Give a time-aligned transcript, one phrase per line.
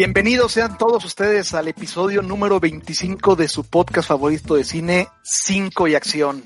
[0.00, 5.88] Bienvenidos sean todos ustedes al episodio número 25 de su podcast favorito de cine, 5
[5.88, 6.42] y acción.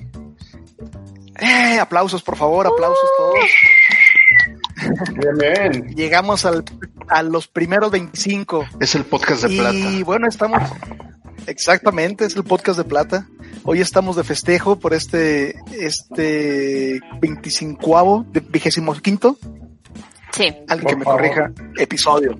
[1.39, 3.45] Eh, aplausos, por favor, aplausos todos.
[5.13, 5.95] Bien, bien.
[5.95, 6.65] Llegamos al,
[7.07, 8.65] a los primeros 25.
[8.81, 9.73] Es el podcast de y plata.
[9.73, 10.61] Y bueno, estamos.
[11.47, 13.29] Exactamente, es el podcast de plata.
[13.63, 19.37] Hoy estamos de festejo por este, este 25 de vigésimo quinto.
[20.35, 20.53] Sí.
[20.67, 22.37] Alguien que me corrija, episodio.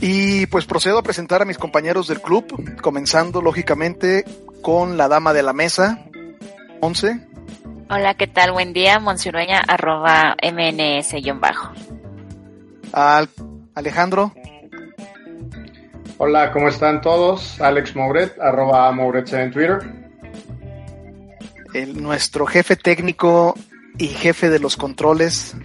[0.00, 4.24] Y pues procedo a presentar a mis compañeros del club, comenzando lógicamente
[4.60, 6.04] con la dama de la mesa,
[6.80, 7.18] Once.
[7.88, 8.52] Hola, ¿qué tal?
[8.52, 11.72] Buen día, Monsirueña, arroba mns-bajo.
[12.92, 13.30] Al
[13.74, 14.34] Alejandro.
[16.18, 17.58] Hola, ¿cómo están todos?
[17.62, 19.78] Alex Mouret, arroba Mouret en Twitter.
[21.72, 23.54] El, nuestro jefe técnico
[23.96, 25.56] y jefe de los controles.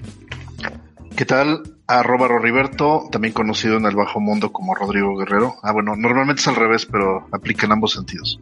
[1.16, 1.64] ¿Qué tal?
[1.88, 5.56] Arroba Roriberto, también conocido en el bajo mundo como Rodrigo Guerrero.
[5.62, 8.40] Ah, bueno, normalmente es al revés, pero aplica en ambos sentidos.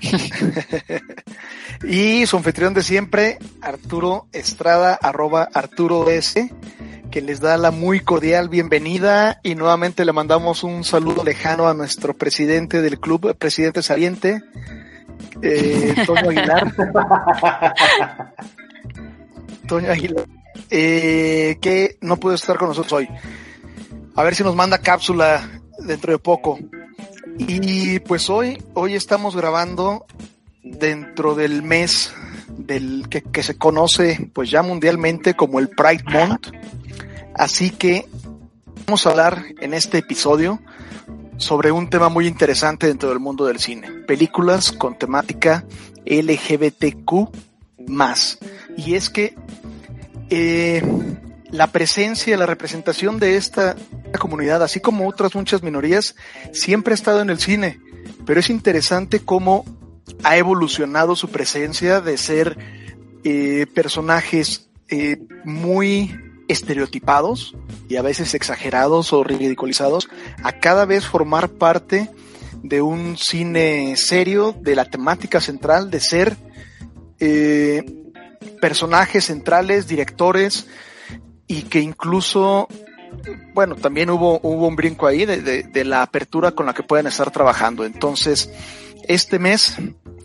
[1.88, 6.50] y su anfitrión de siempre, Arturo Estrada, arroba Arturo S,
[7.10, 11.74] que les da la muy cordial bienvenida y nuevamente le mandamos un saludo lejano a
[11.74, 14.42] nuestro presidente del club, presidente saliente,
[15.42, 16.74] eh, Toño Aguilar.
[19.68, 20.26] Toño Aguilar,
[20.70, 23.08] eh, que no puede estar con nosotros hoy.
[24.14, 26.58] A ver si nos manda cápsula dentro de poco.
[27.38, 30.06] Y pues hoy, hoy estamos grabando
[30.62, 32.12] dentro del mes
[32.48, 36.48] del que, que, se conoce pues ya mundialmente como el Pride Month.
[37.34, 38.06] Así que
[38.86, 40.60] vamos a hablar en este episodio
[41.38, 43.90] sobre un tema muy interesante dentro del mundo del cine.
[44.06, 45.64] Películas con temática
[46.04, 47.30] LGBTQ
[47.88, 48.38] más.
[48.76, 49.34] Y es que
[50.34, 50.82] eh,
[51.50, 53.76] la presencia, la representación de esta
[54.18, 56.16] comunidad, así como otras muchas minorías,
[56.52, 57.80] siempre ha estado en el cine.
[58.24, 59.66] Pero es interesante cómo
[60.24, 62.56] ha evolucionado su presencia de ser
[63.24, 67.54] eh, personajes eh, muy estereotipados
[67.90, 70.08] y a veces exagerados o ridiculizados
[70.42, 72.08] a cada vez formar parte
[72.62, 76.36] de un cine serio, de la temática central, de ser
[77.20, 77.84] eh,
[78.60, 80.66] personajes centrales, directores
[81.46, 82.68] y que incluso
[83.52, 86.82] bueno, también hubo, hubo un brinco ahí de, de, de, la apertura con la que
[86.82, 87.84] pueden estar trabajando.
[87.84, 88.50] Entonces,
[89.06, 89.76] este mes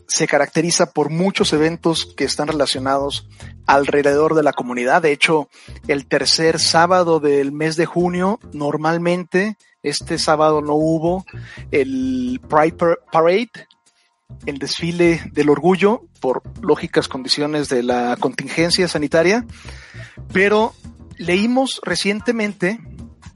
[0.08, 3.28] se caracteriza por muchos eventos que están relacionados
[3.66, 5.02] alrededor de la comunidad.
[5.02, 5.50] De hecho,
[5.88, 11.26] el tercer sábado del mes de junio, normalmente, este sábado no hubo
[11.72, 13.68] el Pride Parade,
[14.46, 19.46] el desfile del orgullo, por lógicas condiciones de la contingencia sanitaria,
[20.34, 20.74] pero
[21.18, 22.80] leímos recientemente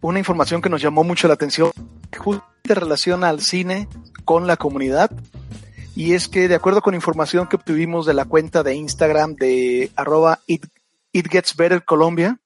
[0.02, 1.72] una información que nos llamó mucho la atención,
[2.18, 3.88] justo en relación al cine
[4.26, 5.12] con la comunidad,
[5.96, 9.92] y es que de acuerdo con información que obtuvimos de la cuenta de Instagram de
[9.96, 10.66] arroba it,
[11.12, 12.40] it Gets Better Colombia,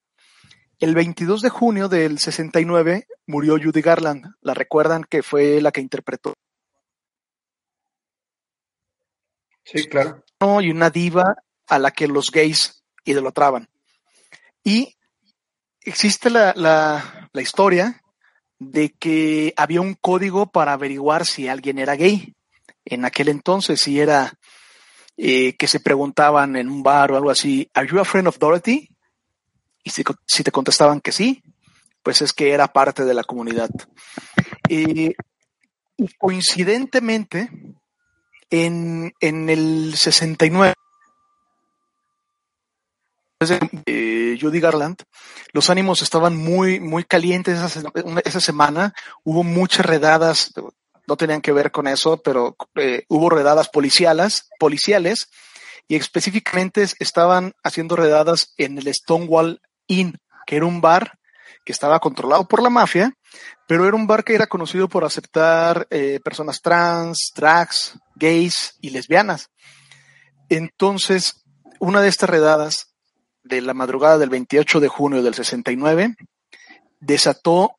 [0.79, 4.25] el 22 de junio del 69 murió Judy Garland.
[4.41, 6.33] La recuerdan que fue la que interpretó.
[9.65, 10.23] Sí, claro.
[10.61, 11.35] Y una diva
[11.67, 13.67] a la que los gays idolatraban.
[14.63, 14.95] Y
[15.81, 18.01] existe la, la, historia
[18.59, 22.33] de que había un código para averiguar si alguien era gay
[22.85, 24.33] en aquel entonces, si era
[25.17, 28.39] eh, que se preguntaban en un bar o algo así, ¿Are you a friend of
[28.39, 28.89] Dorothy?
[29.83, 31.41] Y si, si te contestaban que sí,
[32.03, 33.69] pues es que era parte de la comunidad.
[34.69, 35.13] Eh,
[35.97, 37.49] y coincidentemente,
[38.49, 40.73] en, en el 69,
[43.85, 44.97] eh, Judy Garland,
[45.51, 47.91] los ánimos estaban muy, muy calientes esa,
[48.23, 48.93] esa semana,
[49.23, 50.53] hubo muchas redadas,
[51.07, 55.29] no tenían que ver con eso, pero eh, hubo redadas policiales, policiales
[55.87, 60.17] y específicamente estaban haciendo redadas en el Stonewall Inn,
[60.47, 61.19] que era un bar
[61.63, 63.13] que estaba controlado por la mafia,
[63.67, 68.91] pero era un bar que era conocido por aceptar eh, personas trans, drags, gays y
[68.91, 69.49] lesbianas.
[70.49, 71.43] Entonces,
[71.79, 72.95] una de estas redadas
[73.43, 76.15] de la madrugada del 28 de junio del 69
[76.99, 77.77] desató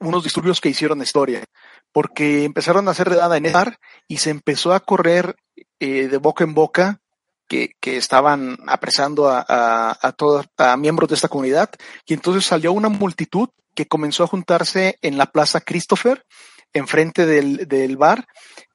[0.00, 1.44] unos disturbios que hicieron historia
[1.92, 3.78] porque empezaron a hacer redada en el bar
[4.08, 5.36] y se empezó a correr
[5.78, 7.00] eh, de boca en boca
[7.48, 11.70] que, que estaban apresando a, a, a todos, a miembros de esta comunidad.
[12.04, 16.24] Y entonces salió una multitud que comenzó a juntarse en la Plaza Christopher,
[16.72, 18.26] enfrente del, del bar,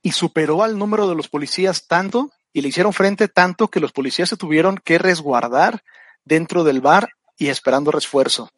[0.01, 3.91] y superó al número de los policías tanto, y le hicieron frente tanto que los
[3.91, 5.83] policías se tuvieron que resguardar
[6.23, 8.49] dentro del bar y esperando refuerzo.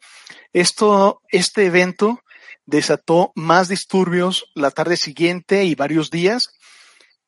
[0.52, 2.20] Esto, este evento
[2.66, 6.50] desató más disturbios la tarde siguiente y varios días.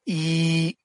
[0.05, 0.79] Y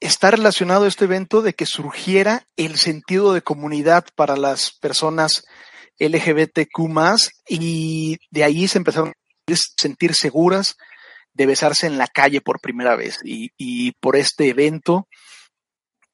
[0.00, 5.44] está relacionado este evento de que surgiera el sentido de comunidad para las personas
[5.98, 6.78] LGBTQ
[7.48, 10.76] y de ahí se empezaron a sentir seguras
[11.32, 13.20] de besarse en la calle por primera vez.
[13.22, 15.08] Y, por este evento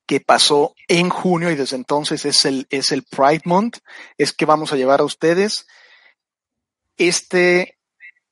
[0.07, 3.79] que pasó en junio y desde entonces es el, es el Pride Month,
[4.19, 5.67] es que vamos a llevar a ustedes
[6.97, 7.79] este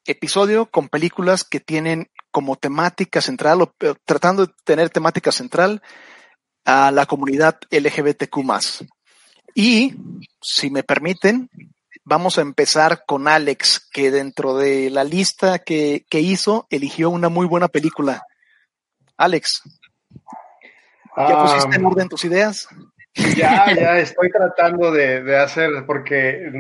[0.05, 3.73] episodio con películas que tienen como temática central o
[4.05, 5.83] tratando de tener temática central
[6.65, 8.43] a la comunidad LGBTQ
[9.55, 9.95] Y,
[10.41, 11.51] si me permiten,
[12.05, 17.29] vamos a empezar con Alex, que dentro de la lista que, que hizo, eligió una
[17.29, 18.23] muy buena película.
[19.17, 19.63] Alex,
[21.17, 22.69] ¿ya pusiste en orden tus ideas?
[23.37, 26.51] Ya, ya estoy tratando de, de hacer, porque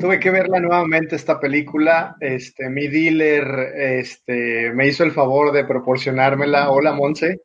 [0.00, 2.16] tuve que verla nuevamente esta película.
[2.20, 3.44] Este, mi dealer
[3.76, 6.70] este, me hizo el favor de proporcionármela.
[6.70, 7.40] Hola, Monse.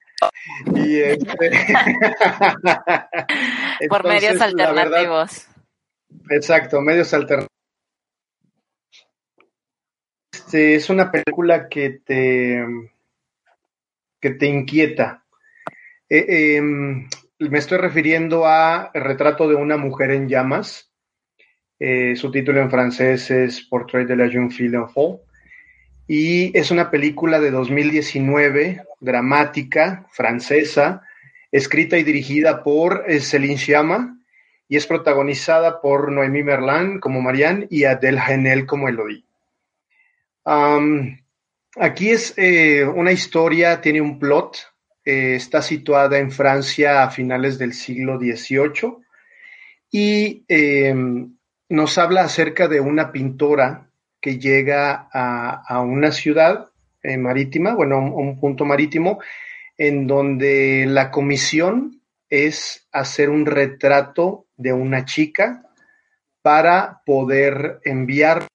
[0.75, 1.51] Y este...
[3.89, 5.47] Por medios alternativos.
[6.29, 7.51] exacto, medios alternativos.
[10.33, 12.65] Este, es una película que te,
[14.19, 15.23] que te inquieta.
[16.09, 17.09] Eh, em,
[17.39, 20.87] me estoy refiriendo a El retrato de una mujer en llamas
[21.79, 24.87] eh, su título en francés es Portrait de la jeune fille en
[26.07, 31.03] Y es una película de 2019, dramática, francesa,
[31.51, 34.17] escrita y dirigida por eh, Céline Sciamma
[34.69, 39.23] y es protagonizada por Noémie Merlan como Marianne y Adèle Haenel como Elodie.
[41.75, 44.57] aquí es eh, una historia, tiene un plot,
[45.03, 48.97] está situada en Francia a finales del siglo XVIII
[49.89, 51.37] y em,
[51.69, 53.86] nos habla acerca de una pintora
[54.35, 56.69] llega a, una ciudad
[57.01, 59.19] eh, marítima, bueno, un, un punto marítimo,
[59.77, 65.63] en donde la comisión es hacer un retrato de una chica
[66.41, 68.47] para poder enviar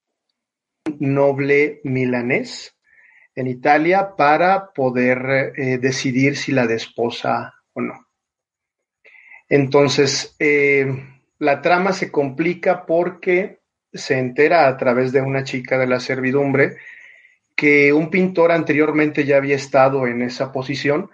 [0.86, 2.76] un noble milanés
[3.34, 8.06] en Italia para poder eh, decidir si la desposa o no.
[9.48, 10.86] Entonces, eh,
[11.38, 13.60] la trama se complica porque
[13.92, 16.76] se entera a través de una chica de la servidumbre
[17.54, 21.10] que un pintor anteriormente ya había estado en esa posición,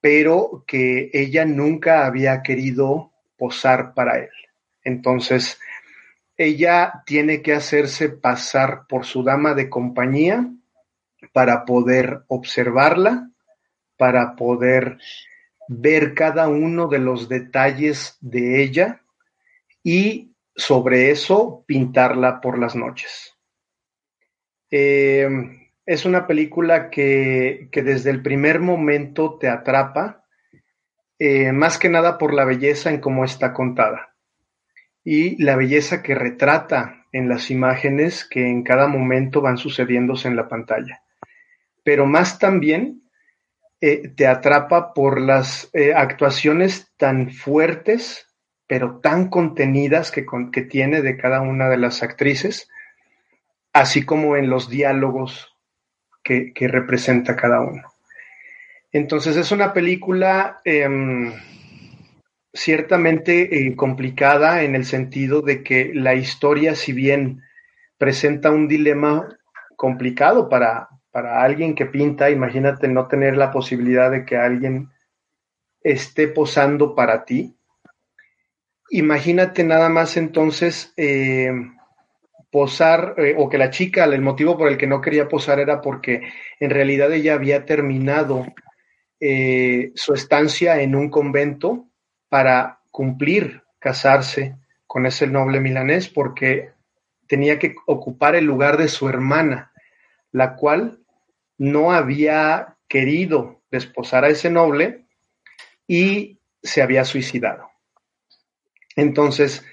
[0.00, 4.30] pero que ella nunca había querido posar para él.
[4.84, 5.58] Entonces,
[6.36, 10.48] ella tiene que hacerse pasar por su dama de compañía
[11.32, 13.30] para poder observarla,
[13.96, 14.98] para poder
[15.68, 19.02] ver cada uno de los detalles de ella
[19.82, 23.36] y sobre eso pintarla por las noches.
[24.70, 25.28] Eh,
[25.84, 30.24] es una película que, desde el primer momento te atrapa,
[31.18, 34.14] eh, más que nada por la belleza en cómo está contada
[35.04, 40.36] y la belleza que retrata en las imágenes que en cada momento van sucediéndose en
[40.36, 41.02] la pantalla.
[41.84, 43.02] Pero más también
[43.80, 48.31] eh, te atrapa por las actuaciones tan fuertes
[48.72, 50.24] pero tan contenidas que,
[50.62, 52.70] tiene de cada una de las actrices,
[53.74, 55.54] así como en los diálogos
[56.24, 57.82] que, representa cada uno.
[58.90, 61.34] Entonces es una película em,
[62.54, 67.42] ciertamente eh, complicada en el sentido de que la historia, si bien
[67.98, 69.36] presenta un dilema
[69.76, 74.88] complicado para, para alguien que pinta, imagínate no tener la posibilidad de que alguien
[75.82, 77.54] esté posando para ti,
[78.94, 81.50] Imagínate nada más entonces eh,
[82.50, 85.80] posar, eh, o que la chica, el motivo por el que no quería posar era
[85.80, 86.20] porque
[86.60, 88.44] en realidad ella había terminado
[89.18, 91.86] eh, su estancia en un convento
[92.28, 94.56] para cumplir, casarse
[94.86, 96.72] con ese noble milanés, porque
[97.26, 99.72] tenía que ocupar el lugar de su hermana,
[100.32, 100.98] la cual
[101.56, 105.06] no había querido desposar a ese noble
[105.86, 107.71] y se había suicidado.
[108.96, 109.64] Entonces,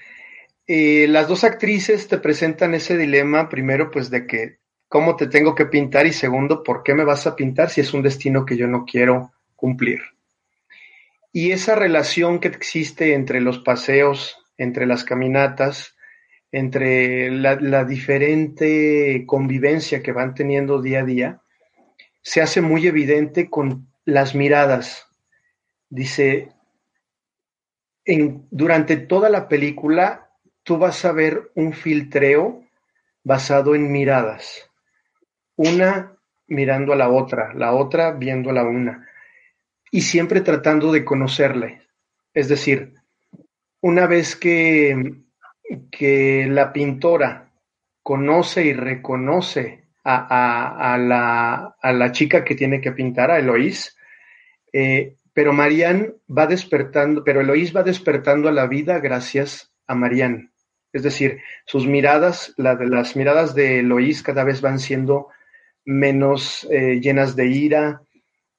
[0.66, 4.58] eh, las dos actrices te presentan ese dilema, primero, pues de que
[4.88, 7.92] cómo te tengo que pintar y segundo, por qué me vas a pintar si es
[7.94, 10.00] un destino que yo no quiero cumplir.
[11.32, 15.96] Y esa relación que existe entre los paseos, entre las caminatas,
[16.50, 21.40] entre la, la diferente convivencia que van teniendo día a día,
[22.22, 25.06] se hace muy evidente con las miradas.
[25.88, 26.48] Dice,
[28.04, 30.30] durante toda la película
[30.62, 32.64] tú vas a ver un filtreo
[33.22, 34.70] basado en miradas.
[35.56, 36.16] Una
[36.46, 39.08] mirando a la otra, la otra viendo a la una.
[39.90, 41.82] Y siempre tratando de conocerle.
[42.32, 42.94] Es decir,
[43.80, 45.14] una vez que,
[45.90, 47.50] que la pintora
[48.02, 53.96] conoce y reconoce a, la, a, la, chica que tiene que pintar, a Eloís,
[54.72, 60.50] eh, pero Marianne va despertando, pero Eloís va despertando a la vida gracias a Marianne.
[60.92, 65.28] Es decir, sus miradas, las miradas de Eloís cada vez van siendo
[65.84, 68.02] menos eh, llenas de ira,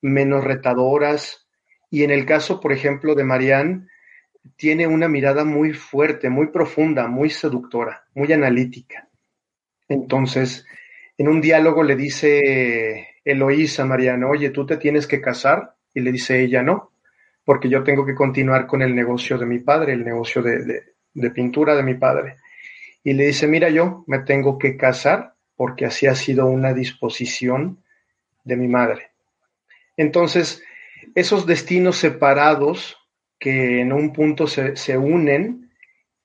[0.01, 1.47] menos retadoras.
[1.89, 3.87] Y en el caso, por ejemplo, de Marianne,
[4.55, 9.09] tiene una mirada muy fuerte, muy profunda, muy seductora, muy analítica.
[9.87, 10.65] Entonces,
[11.17, 15.75] en un diálogo le dice Eloísa a Mariana, oye, tú te tienes que casar.
[15.93, 16.91] Y le dice ella, no,
[17.43, 20.83] porque yo tengo que continuar con el negocio de mi padre, el negocio de,
[21.13, 22.37] de pintura de mi padre.
[23.03, 27.83] Y le dice, mira, yo me tengo que casar porque así ha sido una disposición
[28.43, 29.11] de mi madre.
[29.97, 30.63] Entonces,
[31.15, 32.97] esos destinos separados
[33.39, 35.71] que en un punto se, se unen,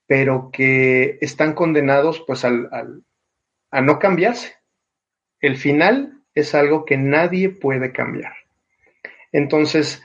[0.06, 2.68] pero que están condenados pues al,
[3.70, 4.54] a no cambiarse.
[5.40, 8.34] El final es algo que nadie puede cambiar.
[9.36, 10.02] Entonces,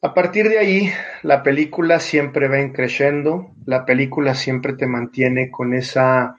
[0.00, 0.90] a partir de ahí,
[1.22, 6.36] la película siempre va creciendo, la película siempre te mantiene con esa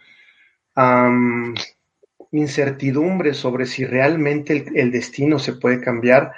[2.32, 6.32] incertidumbre sobre si realmente el, destino se puede cambiar,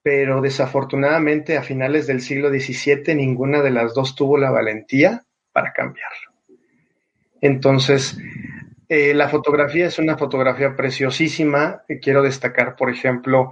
[0.00, 5.72] pero desafortunadamente a finales del siglo XVII ninguna de las dos tuvo la valentía para
[5.72, 6.34] cambiarlo.
[7.40, 8.16] Entonces,
[8.88, 11.82] eh, la fotografía es una fotografía preciosísima.
[12.00, 13.50] Quiero destacar, por ejemplo,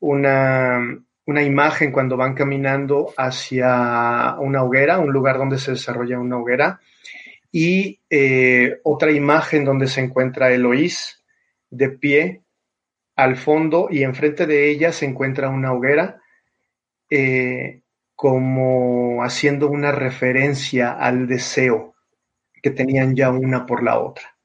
[0.00, 0.80] una,
[1.26, 6.80] una imagen cuando van caminando hacia una hoguera, un lugar donde se desarrolla una hoguera,
[7.50, 11.24] y eh, otra imagen donde se encuentra Eloís
[11.70, 12.42] de pie
[13.16, 16.20] al fondo y enfrente de ella se encuentra una hoguera,
[17.10, 17.80] eh,
[18.14, 21.94] como haciendo una referencia al deseo
[22.62, 24.36] que tenían ya una por la otra.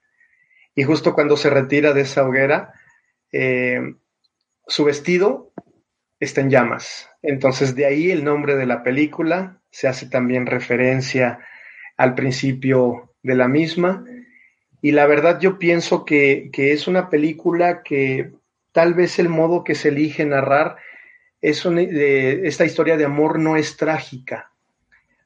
[0.74, 2.74] Y justo cuando se retira de esa hoguera,
[3.32, 3.82] eh,
[4.72, 5.52] su vestido
[6.22, 7.10] está en llamas.
[7.22, 11.40] Entonces de ahí el nombre de la película, se hace también referencia
[11.98, 14.06] al principio de la misma.
[14.82, 18.32] Y la verdad yo pienso que, es una película que
[18.72, 20.78] tal vez el modo que se elige narrar
[21.42, 24.54] es esta historia de amor no es trágica,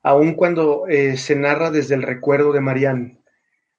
[0.02, 3.20] aun cuando eh, se narra desde el recuerdo de Marianne.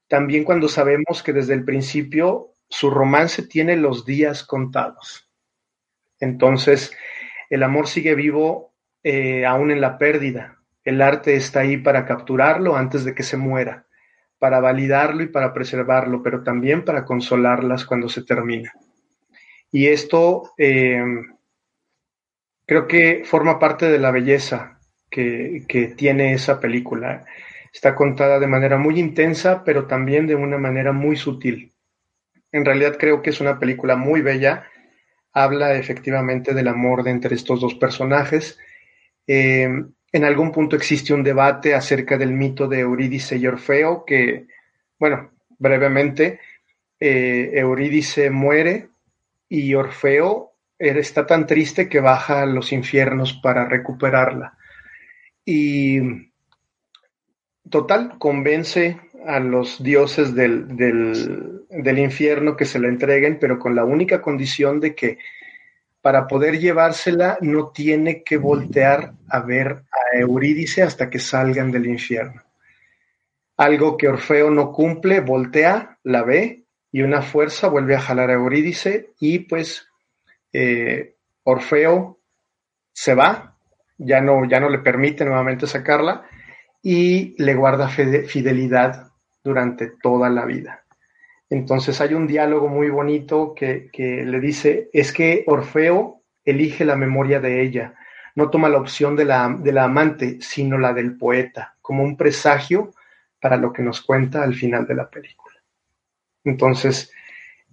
[0.06, 5.25] También cuando sabemos que desde el principio su romance tiene los días contados.
[6.20, 6.96] Entonces,
[7.50, 10.58] el amor sigue vivo eh, aún en la pérdida.
[10.84, 13.86] El arte está ahí para capturarlo antes de que se muera,
[14.38, 18.72] para validarlo y para preservarlo, pero también para consolarlas cuando se termina.
[19.70, 21.02] Y esto eh,
[22.66, 27.24] creo que forma parte de la belleza que tiene esa película.
[27.72, 31.74] Está contada de manera muy intensa, pero también de una manera muy sutil.
[32.52, 34.64] En realidad creo que es una película muy bella
[35.36, 38.58] habla efectivamente del amor de entre estos dos personajes.
[39.26, 39.68] Eh,
[40.12, 44.46] en algún punto existe un debate acerca del mito de Eurídice y Orfeo, que,
[44.98, 46.40] bueno, brevemente,
[46.98, 48.88] eh, Eurídice muere
[49.46, 54.56] y Orfeo está tan triste que baja a los infiernos para recuperarla.
[55.44, 56.00] Y
[57.68, 63.84] total, convence a los dioses del, del, infierno que se la entreguen, pero con la
[63.84, 65.18] única condición de que
[66.00, 71.86] para poder llevársela no tiene que voltear a ver a Eurídice hasta que salgan del
[71.86, 72.42] infierno.
[73.56, 78.34] Algo que Orfeo no cumple, voltea, la ve y una fuerza vuelve a jalar a
[78.34, 79.88] Eurídice y pues
[80.52, 82.20] eh, Orfeo
[82.92, 83.56] se va,
[83.98, 86.26] ya no, ya no le permite nuevamente sacarla
[86.82, 89.10] y le guarda fidelidad
[89.46, 90.84] durante toda la vida.
[91.48, 97.40] Entonces hay un diálogo muy bonito que, le dice, es que Orfeo elige la memoria
[97.40, 97.94] de ella,
[98.34, 102.16] no toma la opción de la, de la amante, sino la del poeta, como un
[102.16, 102.92] presagio
[103.40, 105.54] para lo que nos cuenta al final de la película.
[106.44, 107.12] Entonces,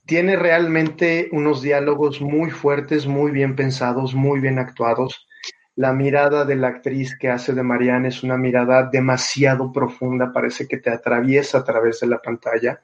[0.06, 5.28] tiene realmente unos diálogos muy fuertes, muy bien pensados, muy bien actuados
[5.76, 10.68] la mirada de la actriz que hace de Marianne es una mirada demasiado profunda, parece
[10.68, 12.82] que te atraviesa a través de la pantalla.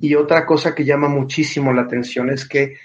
[0.00, 2.76] Y otra cosa que llama muchísimo la atención es que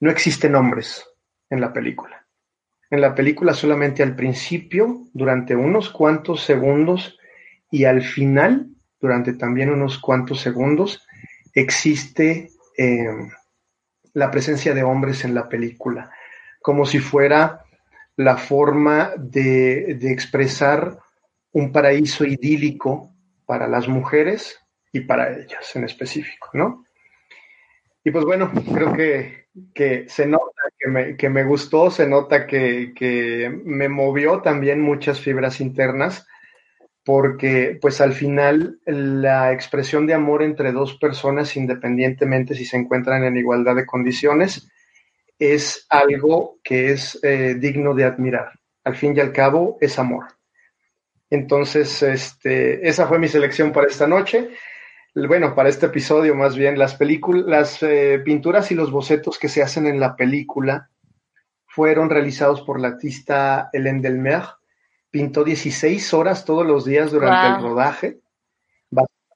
[0.00, 1.06] no existen nombres
[1.50, 2.26] en la película.
[2.90, 7.18] En la película solamente al principio, durante unos cuantos segundos,
[7.70, 8.72] y al final
[9.02, 11.06] durante también unos cuantos segundos,
[11.52, 13.28] existe eh,
[14.14, 16.10] la presencia de hombres en la película,
[16.60, 17.64] como si fuera
[18.16, 20.98] la forma de, de expresar
[21.52, 23.10] un paraíso idílico
[23.46, 24.58] para las mujeres
[24.92, 26.84] y para ellas en específico, ¿no?
[28.04, 32.46] Y pues bueno, creo que, que se nota que me, que me, gustó, se nota
[32.46, 36.26] que, que, me movió también muchas fibras internas,
[37.04, 43.24] porque pues al final la expresión de amor entre dos personas, independientemente si se encuentran
[43.24, 44.68] en igualdad de condiciones,
[45.50, 48.52] es algo que es eh, digno de admirar.
[48.84, 50.26] Al fin y al cabo, es amor.
[51.30, 54.50] Entonces, este, esa fue mi selección para esta noche
[55.14, 59.48] bueno, para este episodio más bien, las películas, las eh, pinturas y los bocetos que
[59.48, 60.88] se hacen en la película
[61.66, 64.42] fueron realizados por la artista Hélène Delmer.
[65.10, 67.56] Pintó 16 horas todos los días durante wow.
[67.56, 68.20] el rodaje,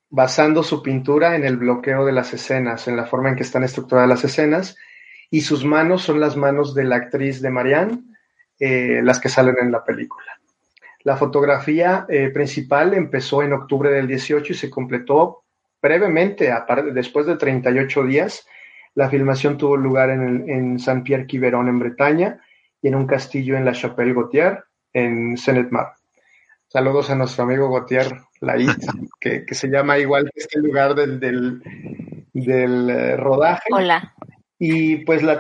[0.09, 3.63] basando su pintura en el bloqueo de las escenas, en la forma en que están
[3.63, 4.77] estructuradas las escenas,
[5.31, 8.03] y sus manos son las manos de la actriz de Marianne,
[8.59, 10.27] eh, las que salen en la película.
[11.05, 15.45] La fotografía eh, principal empezó en octubre del 18 y se completó
[15.81, 18.47] brevemente, aparte, después de 38 días,
[18.95, 22.41] la filmación tuvo lugar en, en Saint-Pierre-Quiberon, en Bretaña,
[22.83, 25.93] y en un castillo en la Chapelle Gautier, en Senet-Mar.
[26.67, 28.69] Saludos a nuestro amigo Gautier Lait,
[29.21, 31.63] que, que, se llama igual que este lugar del, del,
[32.33, 33.69] del eh, rodaje.
[33.71, 34.16] Hola.
[34.59, 35.39] Y pues la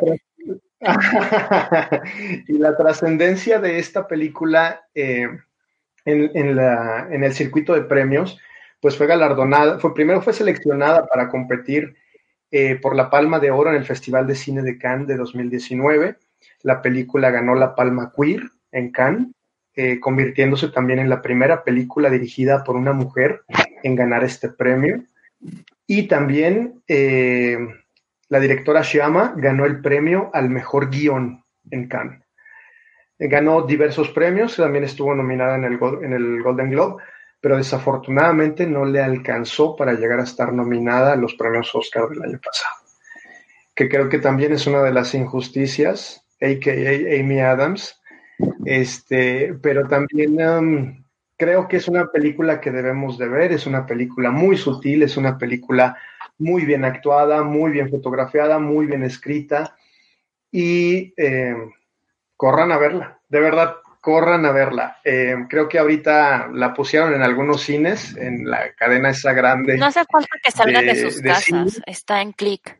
[2.48, 5.26] y la trascendencia de esta película eh,
[6.04, 8.38] en, en, la, en el circuito de premios
[8.80, 11.96] pues fue galardonada, fue, primero fue seleccionada para competir
[12.50, 16.16] eh, por la Palma de Oro en el Festival de Cine de Cannes de 2019.
[16.62, 19.28] La película ganó la Palma Queer en Cannes,
[19.74, 23.42] eh, convirtiéndose también en la primera película dirigida por una mujer
[23.82, 25.02] en ganar este premio.
[25.86, 26.82] Y también
[28.28, 32.22] la directora Shyama ganó el premio al mejor guion en Cannes.
[33.18, 37.02] Ganó diversos premios, también estuvo nominada en el, en el Golden Globe,
[37.40, 42.22] pero desafortunadamente no le alcanzó para llegar a estar nominada a los premios Oscar del
[42.22, 42.74] año pasado,
[43.74, 47.20] que creo que también es una de las injusticias, a.k.a.
[47.20, 48.02] Amy Adams,
[48.64, 51.04] este, pero también um,
[51.38, 55.16] creo que es una película que debemos de ver, es una película muy sutil, es
[55.16, 55.96] una película
[56.38, 59.76] muy bien actuada, muy bien fotografiada, muy bien escrita
[60.50, 61.54] y eh,
[62.36, 64.98] corran a verla, de verdad, corran a verla.
[65.04, 69.76] Eh, creo que ahorita la pusieron en algunos cines, en la cadena esa grande.
[69.76, 71.84] No hace falta que salgan de, de sus de casas, cine.
[71.86, 72.78] está en click.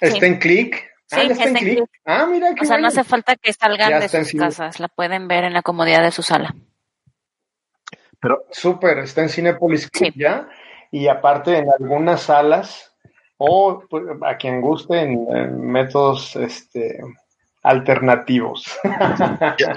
[0.00, 0.26] ¿Está sí.
[0.26, 0.76] en click?
[1.06, 1.74] Sí, ah, está, en click.
[1.76, 1.90] click.
[2.04, 2.82] Ah, mira, qué O sea, bueno.
[2.82, 4.44] no hace falta que salgan Ya de está sus cine.
[4.44, 6.54] casas, la pueden ver en la comodidad de su sala.
[8.20, 10.20] Pero Súper, está en Cinepolis Click Sí.
[10.20, 10.48] ya.
[10.92, 12.94] Y aparte en algunas salas,
[13.38, 17.00] o pues, a quien guste, en, en métodos este,
[17.62, 18.78] alternativos.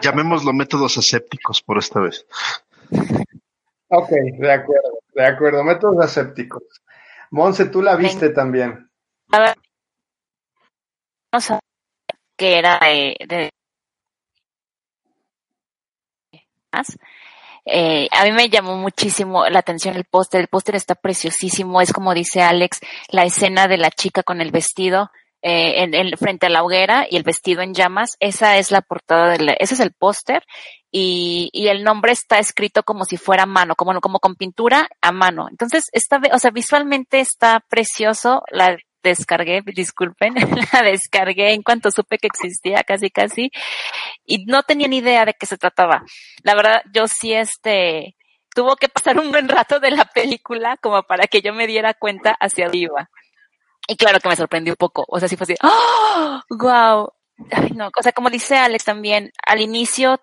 [0.01, 2.27] llamémoslo métodos asépticos por esta vez.
[3.87, 6.63] ok, de acuerdo, de acuerdo, métodos asépticos.
[7.31, 8.89] Monse, tú la viste también.
[9.31, 9.55] A ver,
[11.31, 11.59] no sabía
[12.37, 13.49] que era de, de-
[16.73, 16.97] más.
[17.65, 20.41] Eh, a mí me llamó muchísimo la atención el póster.
[20.41, 21.81] El póster está preciosísimo.
[21.81, 25.09] Es como dice Alex, la escena de la chica con el vestido
[25.41, 28.17] eh, en, en- frente a la hoguera y el vestido en llamas.
[28.19, 30.43] Esa es la portada del, ese es el póster
[30.97, 35.47] y, el nombre está escrito como si fuera mano, como, como con pintura a mano.
[35.49, 38.43] Entonces, está, o sea, visualmente está precioso.
[38.49, 38.77] La
[39.09, 40.33] descargué, disculpen,
[40.73, 43.51] la descargué en cuanto supe que existía, casi casi,
[44.25, 46.03] y no tenía ni idea de qué se trataba.
[46.43, 48.15] La verdad, yo sí, este,
[48.53, 51.93] tuvo que pasar un buen rato de la película como para que yo me diera
[51.93, 53.09] cuenta hacia dónde iba.
[53.87, 55.05] Y claro que me sorprendió un poco.
[55.07, 56.41] O sea, sí fue así, ¡oh!
[56.49, 57.13] ¡Wow!
[57.51, 60.21] Ay, no, o sea, como dice Alex también, al inicio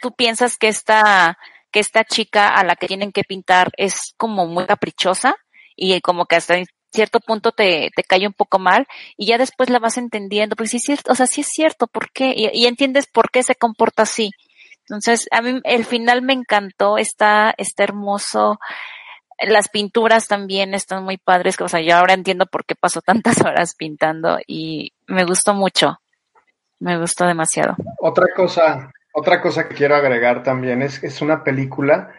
[0.00, 1.38] tú piensas que esta,
[1.70, 5.36] que esta chica a la que tienen que pintar es como muy caprichosa
[5.76, 6.56] y como que hasta
[6.94, 10.70] cierto punto te, te cae un poco mal y ya después la vas entendiendo, porque
[10.70, 12.32] sí es cierto, o sea, sí es cierto, ¿por qué?
[12.36, 14.30] Y, y entiendes por qué se comporta así.
[14.88, 18.58] Entonces, a mí el final me encantó, está, está hermoso.
[19.38, 23.40] Las pinturas también están muy padres, o sea, yo ahora entiendo por qué pasó tantas
[23.44, 25.98] horas pintando y me gustó mucho.
[26.80, 27.76] Me gustó demasiado.
[27.98, 32.12] Otra cosa, otra cosa que quiero agregar también es que es una película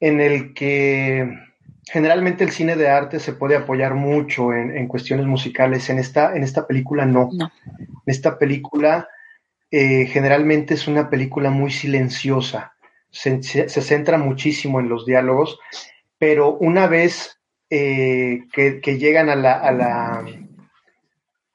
[0.00, 1.47] en el que
[1.90, 5.88] generalmente el cine de arte se puede apoyar mucho en, en cuestiones musicales.
[5.90, 7.30] En esta, en esta película no.
[7.32, 7.50] No.
[7.66, 9.08] En esta película
[9.70, 12.74] eh, generalmente es una película muy silenciosa.
[13.10, 15.58] se, se centra muchísimo en los diálogos,
[16.18, 17.38] pero una vez
[17.70, 20.26] eh, que, que, llegan a la, a, la,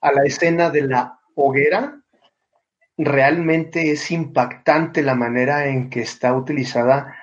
[0.01, 2.01] a la escena de la hoguera,
[2.97, 7.15] realmente es impactante la manera en que está utilizada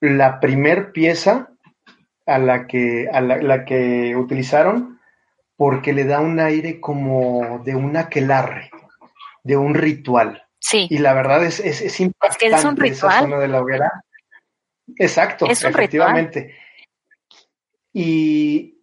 [0.00, 1.47] la primer pieza
[2.28, 5.00] a la que, a la, que utilizaron,
[5.56, 8.70] porque le da un aire como de un aquelarre,
[9.42, 10.44] de un ritual.
[10.60, 10.86] Sí.
[10.90, 13.12] Y la verdad es, es, es impactante es que es un ritual.
[13.12, 14.04] esa zona de la hoguera.
[14.96, 16.54] Exacto, Es un efectivamente.
[17.92, 18.78] Y,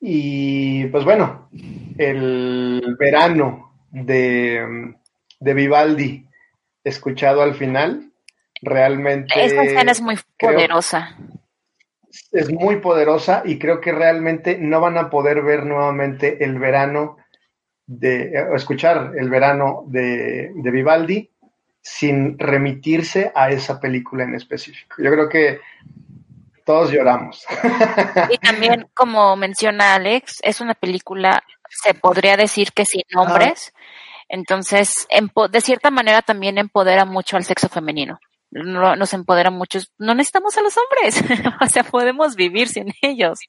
[0.00, 1.48] y pues bueno,
[1.98, 4.94] el verano de,
[5.40, 6.26] de Vivaldi,
[6.84, 8.12] escuchado al final,
[8.60, 9.44] realmente...
[9.44, 11.16] Esta escena es muy creo- poderosa.
[12.32, 17.16] Es muy poderosa y creo que realmente no van a poder ver nuevamente el verano
[17.86, 21.30] de, eh, o escuchar el verano de, de Vivaldi
[21.80, 24.96] sin remitirse a esa película en específico.
[24.98, 25.60] Yo creo que
[26.64, 27.44] todos lloramos.
[28.30, 33.74] Y también, como menciona Alex, es una película, se podría decir que sin nombres.
[34.28, 38.20] Entonces, empo- de cierta manera también empodera mucho al sexo femenino.
[38.52, 39.80] No- Nos empodera mucho.
[39.98, 41.22] No necesitamos a los hombres.
[41.60, 43.40] o sea, podemos vivir sin ellos.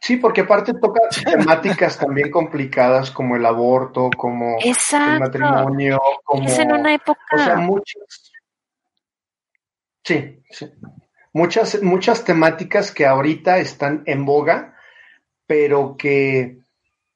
[0.00, 6.46] Sí, porque aparte toca temáticas también complicadas como el aborto, como el matrimonio, como...
[6.46, 7.20] Es en una época.
[7.34, 8.32] O sea, muchas.
[10.04, 10.70] Sí, sí.
[11.32, 14.76] Muchas, muchas temáticas que ahorita están en boga,
[15.46, 16.58] pero que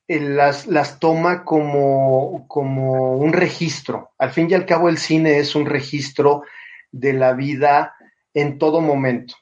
[0.08, 4.10] eh, las, las toma como, como un registro.
[4.18, 6.42] Al fin y al cabo, el cine es un registro
[6.92, 7.94] de la vida
[8.34, 9.34] en todo momento.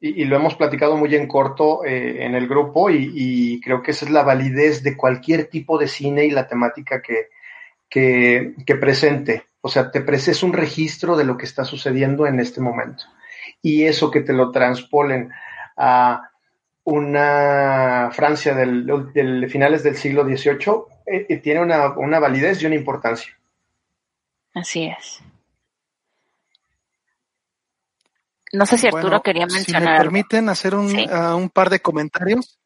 [0.00, 4.04] Y, lo hemos platicado muy en corto eh, en el grupo, y, creo que esa
[4.04, 7.30] es la validez de cualquier tipo de cine y la temática que,
[7.88, 9.44] que, presente.
[9.62, 13.04] O sea, te pre- es un registro de lo que está sucediendo en este momento.
[13.62, 15.30] Y eso que te lo transpolen
[15.76, 16.30] a
[16.84, 22.66] una Francia del, del finales del siglo XVIII eh, eh, tiene una, una validez y
[22.66, 23.32] una importancia.
[24.54, 25.22] Así es.
[28.54, 29.98] No sé si Arturo Bueno, quería Si me mencionar.
[29.98, 31.06] permiten hacer un, Sí.
[31.10, 32.58] ah, un par de comentarios.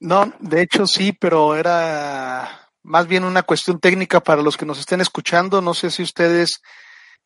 [0.00, 4.78] No, de hecho sí, pero era más bien una cuestión técnica para los que nos
[4.78, 5.60] estén escuchando.
[5.60, 6.60] No sé si ustedes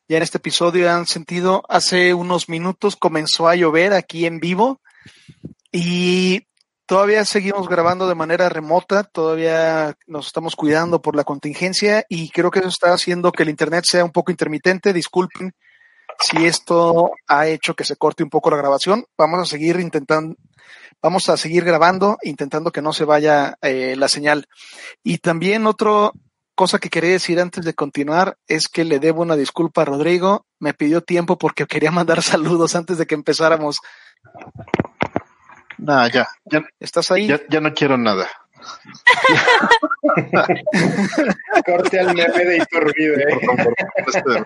[0.08, 4.80] ya en este episodio han sentido, hace unos minutos comenzó a llover aquí en vivo
[5.70, 6.46] y
[6.86, 12.50] todavía seguimos grabando de manera remota, todavía nos estamos cuidando por la contingencia y creo
[12.50, 14.92] que eso está haciendo que el internet sea un poco intermitente.
[14.92, 15.54] Disculpen
[16.22, 19.04] si esto ha hecho que se corte un poco la grabación.
[19.18, 20.36] Vamos a seguir intentando,
[21.00, 24.46] vamos a seguir grabando, intentando que no se vaya eh, la señal.
[25.02, 26.12] Y también otra
[26.54, 30.46] cosa que quería decir antes de continuar es que le debo una disculpa a Rodrigo.
[30.58, 33.80] Me pidió tiempo porque quería mandar saludos antes de que empezáramos.
[35.78, 37.26] Nah, ya, ya, ¿Estás ahí?
[37.26, 38.28] ya, ya no quiero nada.
[41.66, 43.38] Corte al meme de Iturbide.
[43.40, 44.44] Por favor, este,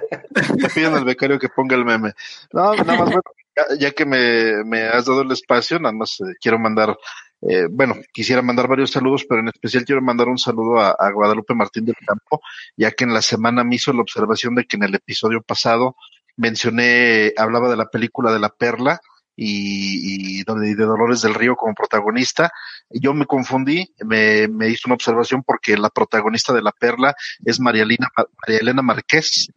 [0.56, 2.12] le piden al becario que ponga el meme.
[2.52, 3.22] No, nada más, bueno,
[3.56, 6.96] ya, ya que me, me has dado el espacio, nada más eh, quiero mandar,
[7.42, 11.10] eh, bueno, quisiera mandar varios saludos, pero en especial quiero mandar un saludo a, a
[11.10, 12.40] Guadalupe Martín del Campo,
[12.76, 15.96] ya que en la semana me hizo la observación de que en el episodio pasado
[16.36, 19.00] mencioné, hablaba de la película de la Perla,
[19.36, 22.50] y, y donde- de Dolores del Río como protagonista.
[22.90, 27.60] Yo me confundí, me, me hizo una observación porque la protagonista de La Perla es
[27.60, 28.10] María, Elena-
[28.46, 29.48] María Elena Márquez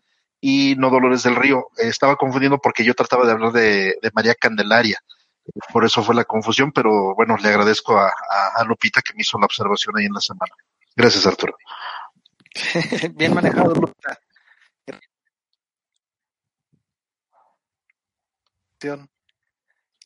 [0.41, 1.67] y no Dolores del Río.
[1.77, 4.99] Estaba confundiendo porque yo trataba de hablar de, de María Candelaria.
[5.73, 9.21] Por eso fue la confusión, pero bueno, le agradezco a, a- a Lupita que me
[9.21, 10.53] hizo la observación ahí en la semana.
[10.95, 11.55] Gracias, Arturo.
[13.15, 14.19] Bien manejado, Luta.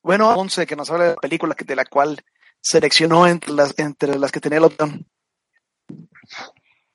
[0.03, 2.21] Bueno, Once, que nos habla de la película que, de la cual
[2.59, 5.07] seleccionó entre las, entre las que tenía la opción.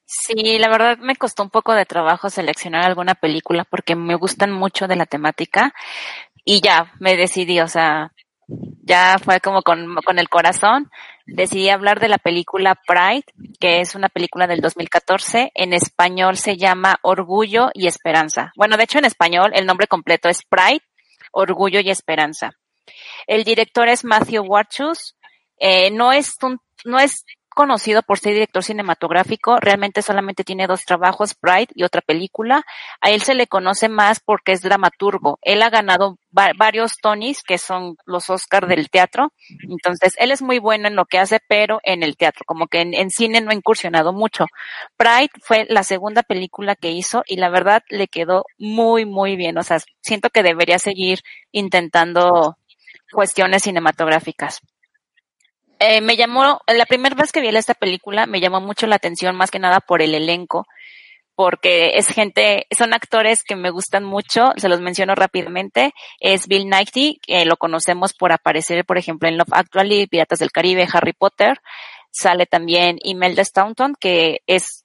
[0.05, 4.53] Sí, la verdad me costó un poco de trabajo seleccionar alguna película porque me gustan
[4.53, 5.75] mucho de la temática
[6.45, 8.13] y ya me decidí, o sea,
[8.47, 10.91] ya fue como con, con el corazón.
[11.27, 13.25] Decidí hablar de la película Pride,
[13.61, 15.53] que es una película del 2014.
[15.55, 18.53] En español se llama Orgullo y Esperanza.
[18.57, 20.83] Bueno, de hecho en español el nombre completo es Pride,
[21.33, 22.53] Orgullo y Esperanza.
[23.27, 25.17] El director es Matthew Warchus.
[25.59, 27.25] Eh, no es un, no es
[27.59, 32.63] conocido por ser director cinematográfico, realmente solamente tiene dos trabajos, Pride y otra película.
[33.01, 35.41] A él se le conoce más porque es dramaturgo.
[35.43, 39.33] Él ha ganado varios Tonys, que son los Oscars del teatro.
[39.69, 42.81] Entonces, él es muy bueno en lo que hace, pero en el teatro, como que
[42.81, 44.47] en, en cine no ha incursionado mucho.
[44.97, 49.59] Pride fue la segunda película que hizo y la verdad le quedó muy, muy bien.
[49.59, 52.57] O sea, siento que debería seguir intentando
[53.13, 54.61] cuestiones cinematográficas.
[55.81, 59.37] Eh, me llamó, la primera vez que vi esta película me llamó mucho la atención
[59.37, 60.67] más que nada por el elenco,
[61.37, 66.69] porque es gente, son actores que me gustan mucho, se los menciono rápidamente, es Bill
[66.69, 71.13] Nighy, que lo conocemos por aparecer, por ejemplo, en Love Actually, Piratas del Caribe, Harry
[71.13, 71.61] Potter,
[72.11, 74.85] sale también Imelda Staunton, que es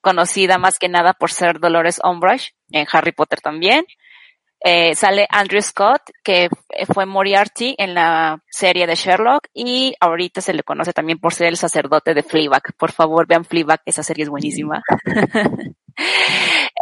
[0.00, 3.84] conocida más que nada por ser Dolores Umbridge, en Harry Potter también,
[4.64, 6.48] eh, sale Andrew Scott, que
[6.92, 11.48] fue Moriarty en la serie de Sherlock y ahorita se le conoce también por ser
[11.48, 12.62] el sacerdote de Fleabag.
[12.76, 14.82] Por favor, vean Fleabag, esa serie es buenísima.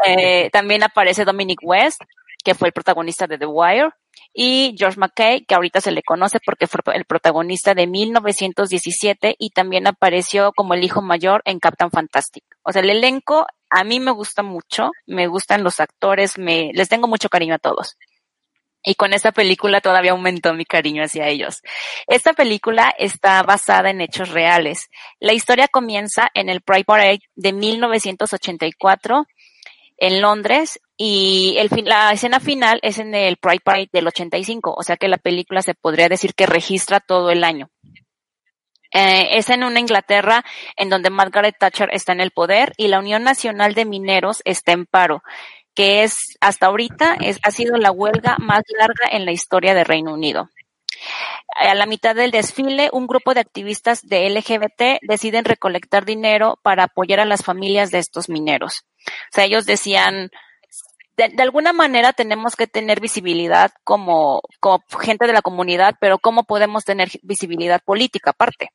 [0.06, 2.02] eh, también aparece Dominic West,
[2.44, 3.90] que fue el protagonista de The Wire,
[4.32, 9.50] y George McKay, que ahorita se le conoce porque fue el protagonista de 1917 y
[9.50, 12.44] también apareció como el hijo mayor en Captain Fantastic.
[12.62, 16.88] O sea, el elenco a mí me gusta mucho, me gustan los actores, me, les
[16.88, 17.96] tengo mucho cariño a todos.
[18.82, 21.60] Y con esta película todavía aumentó mi cariño hacia ellos.
[22.06, 24.88] Esta película está basada en hechos reales.
[25.18, 29.26] La historia comienza en el Pride Parade de 1984
[29.98, 34.82] en Londres y el, la escena final es en el Pride Parade del 85, o
[34.82, 37.70] sea que la película se podría decir que registra todo el año.
[38.92, 40.44] Eh, es en una Inglaterra
[40.76, 44.72] en donde Margaret Thatcher está en el poder y la Unión Nacional de Mineros está
[44.72, 45.22] en paro,
[45.74, 49.86] que es hasta ahorita es, ha sido la huelga más larga en la historia del
[49.86, 50.50] Reino Unido.
[51.56, 56.84] A la mitad del desfile, un grupo de activistas de LGBT deciden recolectar dinero para
[56.84, 58.82] apoyar a las familias de estos mineros.
[59.06, 60.30] O sea, ellos decían,
[61.16, 66.18] de, de, alguna manera tenemos que tener visibilidad como, como gente de la comunidad, pero
[66.18, 68.70] ¿cómo podemos tener visibilidad política aparte?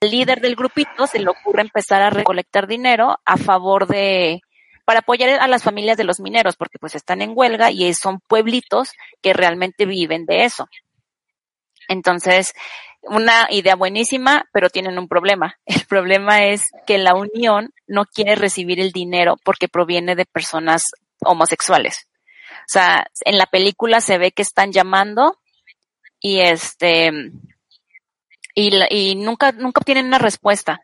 [0.00, 4.40] El líder del grupito se le ocurre empezar a recolectar dinero a favor de,
[4.84, 8.20] para apoyar a las familias de los mineros, porque pues están en huelga y son
[8.20, 10.66] pueblitos que realmente viven de eso.
[11.88, 12.54] Entonces,
[13.08, 15.58] una idea buenísima, pero tienen un problema.
[15.66, 20.82] El problema es que la unión no quiere recibir el dinero porque proviene de personas
[21.20, 22.06] homosexuales.
[22.50, 25.38] O sea, en la película se ve que están llamando
[26.20, 27.10] y este
[28.54, 30.80] y, y nunca nunca obtienen una respuesta.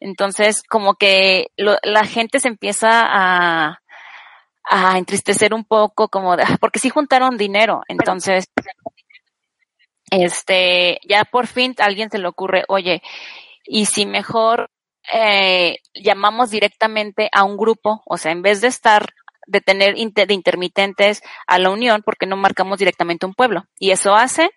[0.00, 3.80] Entonces, como que lo, la gente se empieza a
[4.68, 8.48] a entristecer un poco, como de, porque sí juntaron dinero, entonces
[10.10, 13.02] este, ya por fin alguien se le ocurre, oye,
[13.64, 14.70] y si mejor
[15.12, 19.12] eh, llamamos directamente a un grupo, o sea, en vez de estar
[19.48, 23.64] de tener de intermitentes a la unión, porque no marcamos directamente un pueblo.
[23.78, 24.50] Y eso hace.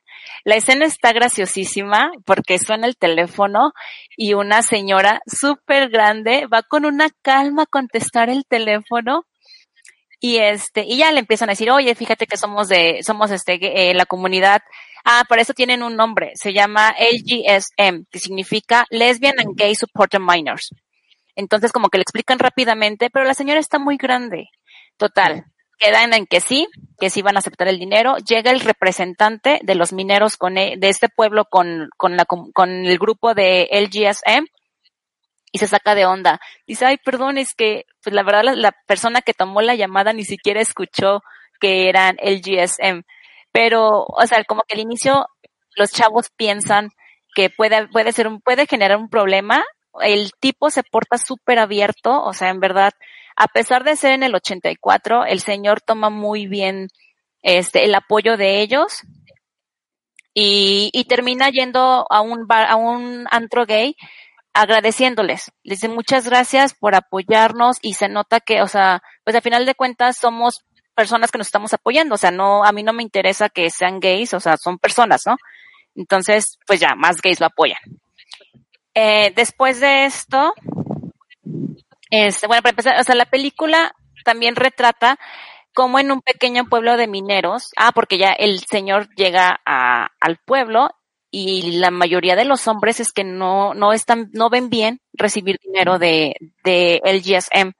[0.44, 3.72] La escena está graciosísima porque suena el teléfono
[4.18, 9.26] y una señora súper grande va con una calma a contestar el teléfono
[10.20, 13.90] y este, y ya le empiezan a decir, oye, fíjate que somos de, somos este,
[13.90, 14.62] eh, la comunidad
[15.04, 16.32] Ah, para eso tienen un nombre.
[16.36, 20.70] Se llama LGSM, que significa Lesbian and Gay Supporter Minors.
[21.36, 24.50] Entonces, como que le explican rápidamente, pero la señora está muy grande.
[24.98, 25.46] Total.
[25.80, 26.68] Quedan en que sí,
[27.00, 28.18] que sí van a aceptar el dinero.
[28.18, 32.70] Llega el representante de los mineros con, e, de este pueblo con, con, la, con
[32.86, 34.46] el grupo de LGSM
[35.52, 36.40] y se saca de onda.
[36.68, 40.14] Dice, ay, perdón, es que, pues la verdad, la, la persona que tomó la llamada
[40.14, 41.24] ni siquiera escuchó
[41.60, 43.04] que eran LGSM
[43.52, 45.28] pero, o sea, como que al inicio
[45.76, 46.90] los chavos piensan
[47.36, 49.64] que puede, puede ser un, puede generar un problema.
[50.02, 52.94] El tipo se porta súper abierto, o sea, en verdad,
[53.36, 56.88] a pesar de ser en el 84, el señor toma muy bien
[57.42, 59.02] este, el apoyo de ellos
[60.34, 63.96] y, y termina yendo a un bar, a un antro gay
[64.54, 65.52] agradeciéndoles.
[65.64, 69.66] Les dice muchas gracias por apoyarnos y se nota que, o sea, pues al final
[69.66, 73.04] de cuentas somos personas que nos estamos apoyando, o sea, no, a mí no me
[73.04, 75.38] interesa que sean gays, o sea, son personas, ¿no?
[75.96, 77.80] Entonces, pues ya, más gays lo apoyan.
[78.94, 80.54] Eh, después de esto,
[82.10, 85.18] este, bueno, para empezar, o sea, la película también retrata
[85.74, 90.38] cómo en un pequeño pueblo de mineros, ah, porque ya el señor llega a, al
[90.38, 90.90] pueblo
[91.32, 95.58] y la mayoría de los hombres es que no, no están, no ven bien recibir
[95.64, 97.72] dinero de, de GSM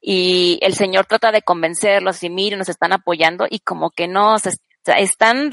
[0.00, 4.38] y el Señor trata de convencerlos y miren, nos están apoyando y como que no,
[4.38, 4.52] se
[4.84, 5.50] están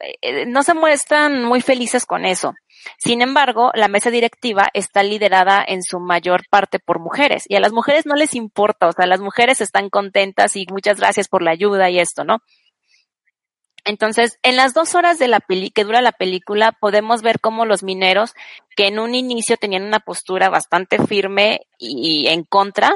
[0.00, 2.54] eh, no se muestran muy felices con eso.
[2.98, 7.60] Sin embargo, la mesa directiva está liderada en su mayor parte por mujeres y a
[7.60, 11.42] las mujeres no les importa, o sea, las mujeres están contentas y muchas gracias por
[11.42, 12.38] la ayuda y esto, ¿no?
[13.90, 17.64] Entonces, en las dos horas de la peli que dura la película, podemos ver cómo
[17.64, 18.34] los mineros,
[18.76, 22.92] que en un inicio tenían una postura bastante firme y, en contra,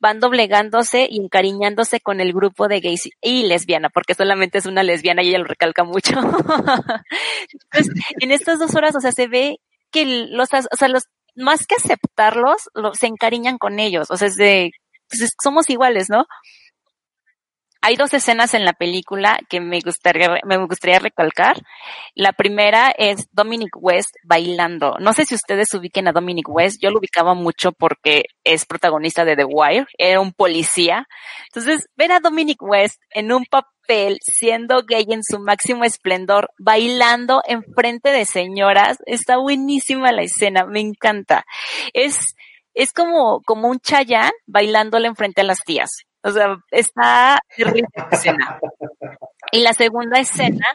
[0.00, 4.82] van doblegándose y encariñándose con el grupo de gays y lesbiana, porque solamente es una
[4.82, 6.14] lesbiana y ella lo recalca mucho.
[7.52, 11.66] Entonces, en estas dos horas, o sea, se ve que los, o sea, los, más
[11.66, 14.70] que aceptarlos, se encariñan con ellos, o sea, es de,
[15.10, 16.24] pues somos iguales, ¿no?
[17.80, 21.62] Hay dos escenas en la película que me gustaría, me gustaría recalcar.
[22.14, 24.96] La primera es Dominic West bailando.
[24.98, 26.78] No sé si ustedes ubiquen a Dominic West.
[26.82, 29.86] Yo lo ubicaba mucho porque es protagonista de The Wire.
[29.96, 31.06] Era un policía.
[31.46, 37.42] Entonces, ver a Dominic West en un papel siendo gay en su máximo esplendor, bailando
[37.46, 40.66] en frente de señoras, está buenísima la escena.
[40.66, 41.44] Me encanta.
[41.92, 42.34] Es,
[42.74, 46.07] es como, como un chayán bailándole enfrente a las tías.
[46.22, 48.58] O sea, está terrible escena.
[49.52, 50.66] Y la segunda escena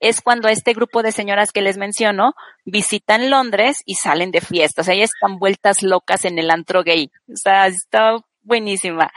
[0.00, 2.34] es cuando este grupo de señoras que les menciono
[2.64, 4.82] visitan Londres y salen de fiesta.
[4.82, 7.10] O sea, ellas están vueltas locas en el antro gay.
[7.28, 9.10] O sea, está buenísima.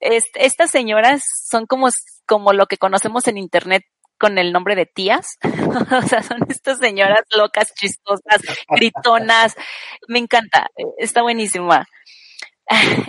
[0.00, 1.88] estas señoras son como,
[2.26, 3.84] como lo que conocemos en internet
[4.18, 5.36] con el nombre de tías.
[5.92, 9.54] o sea, son estas señoras locas, chistosas, gritonas.
[10.08, 10.68] Me encanta.
[10.98, 11.86] Está buenísima.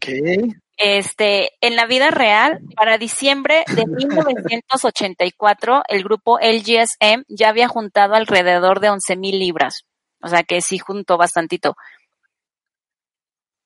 [0.00, 0.63] Okay.
[0.76, 8.14] Este, en la vida real, para diciembre de 1984, el grupo LGSM ya había juntado
[8.14, 9.84] alrededor de 11 mil libras.
[10.20, 11.76] O sea que sí juntó bastantito.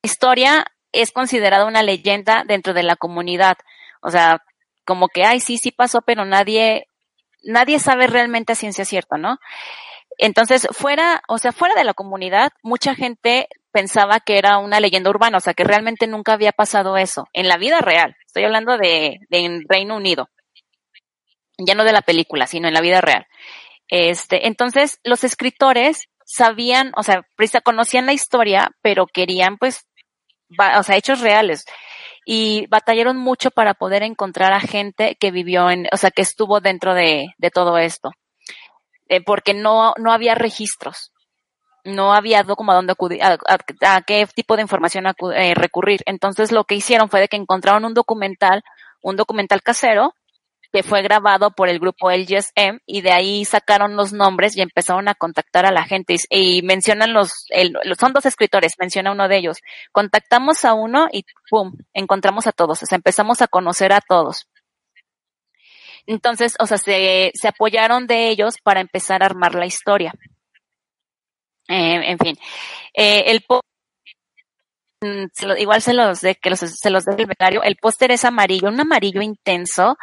[0.03, 3.57] Historia es considerada una leyenda dentro de la comunidad.
[4.03, 4.43] O sea,
[4.85, 6.89] como que, ay, sí, sí pasó, pero nadie,
[7.43, 9.39] nadie sabe realmente a ciencia cierta, ¿no?
[10.19, 15.11] Entonces, fuera, o sea, fuera de la comunidad, mucha gente pensaba que era una leyenda
[15.11, 18.17] urbana, o sea, que realmente nunca había pasado eso en la vida real.
[18.27, 20.29] Estoy hablando de, de Reino Unido.
[21.59, 23.27] Ya no de la película, sino en la vida real.
[23.89, 27.25] Este, entonces, los escritores sabían, o sea,
[27.63, 29.87] conocían la historia, pero querían, pues,
[30.77, 31.65] o sea, hechos reales.
[32.25, 36.61] Y batallaron mucho para poder encontrar a gente que vivió en, o sea, que estuvo
[36.61, 38.11] dentro de, de todo esto.
[39.09, 41.13] Eh, porque no, no había registros.
[41.85, 46.03] No había como a dónde acudir, a, qué tipo de información eh, recurrir.
[46.07, 48.63] Entonces lo que hicieron fue de que encontraron un documental,
[49.03, 50.15] un documental casero,
[50.73, 55.09] que fue grabado por el grupo LGSM y de ahí sacaron los nombres y empezaron
[55.09, 59.39] a contactar a la gente y, mencionan los, el, son dos escritores, menciona uno de
[59.39, 59.59] ellos.
[59.93, 64.49] Contactamos a uno y pum, encontramos a todos, o sea, empezamos a conocer a todos.
[66.07, 70.15] Entonces, o sea, se, se apoyaron de ellos para empezar a armar la historia.
[71.69, 72.37] Eh, en fin,
[72.95, 73.45] eh, el
[75.03, 77.63] mm, igual se los de que los, se los el becario.
[77.63, 79.97] El póster es amarillo, un amarillo intenso.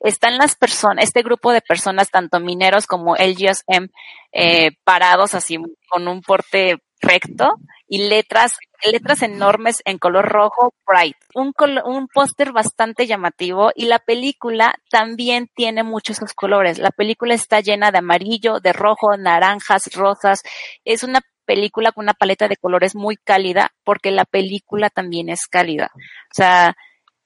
[0.00, 3.88] Están las personas, este grupo de personas, tanto mineros como LGSM,
[4.32, 7.54] eh, parados así con un porte recto
[7.88, 8.52] y letras,
[8.84, 11.16] letras enormes en color rojo, bright.
[11.34, 11.52] Un,
[11.84, 16.78] un póster bastante llamativo y la película también tiene muchos esos colores.
[16.78, 20.42] La película está llena de amarillo, de rojo, naranjas, rosas.
[20.84, 25.46] Es una película con una paleta de colores muy cálida porque la película también es
[25.46, 25.90] cálida.
[25.94, 26.76] O sea,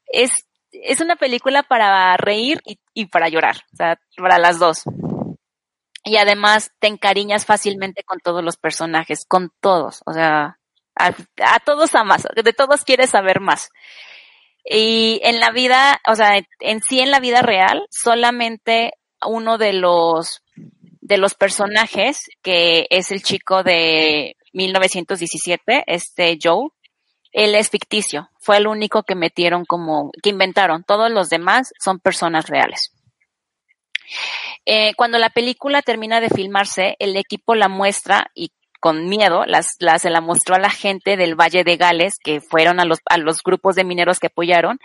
[0.06, 0.30] es,
[0.70, 2.60] es una película para reír
[2.94, 4.84] y para llorar, o sea, para las dos
[6.04, 10.58] y además te encariñas fácilmente con todos los personajes, con todos, o sea,
[10.94, 13.70] a, todos amas, de todos quieres saber más.
[14.64, 18.92] Y en la vida, o sea, en sí en la vida real, solamente
[19.24, 20.42] uno de los,
[21.00, 26.68] de los personajes, que es el chico de 1917, este Joe,
[27.32, 31.98] él es ficticio, fue el único que metieron como, que inventaron, todos los demás son
[31.98, 32.92] personas reales.
[34.64, 39.76] Eh, cuando la película termina de filmarse, el equipo la muestra y con miedo las,
[39.98, 43.16] se la mostró a la gente del Valle de Gales, que fueron a los, a
[43.16, 44.78] los grupos de mineros que apoyaron,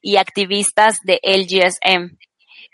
[0.00, 2.16] y activistas de LGSM.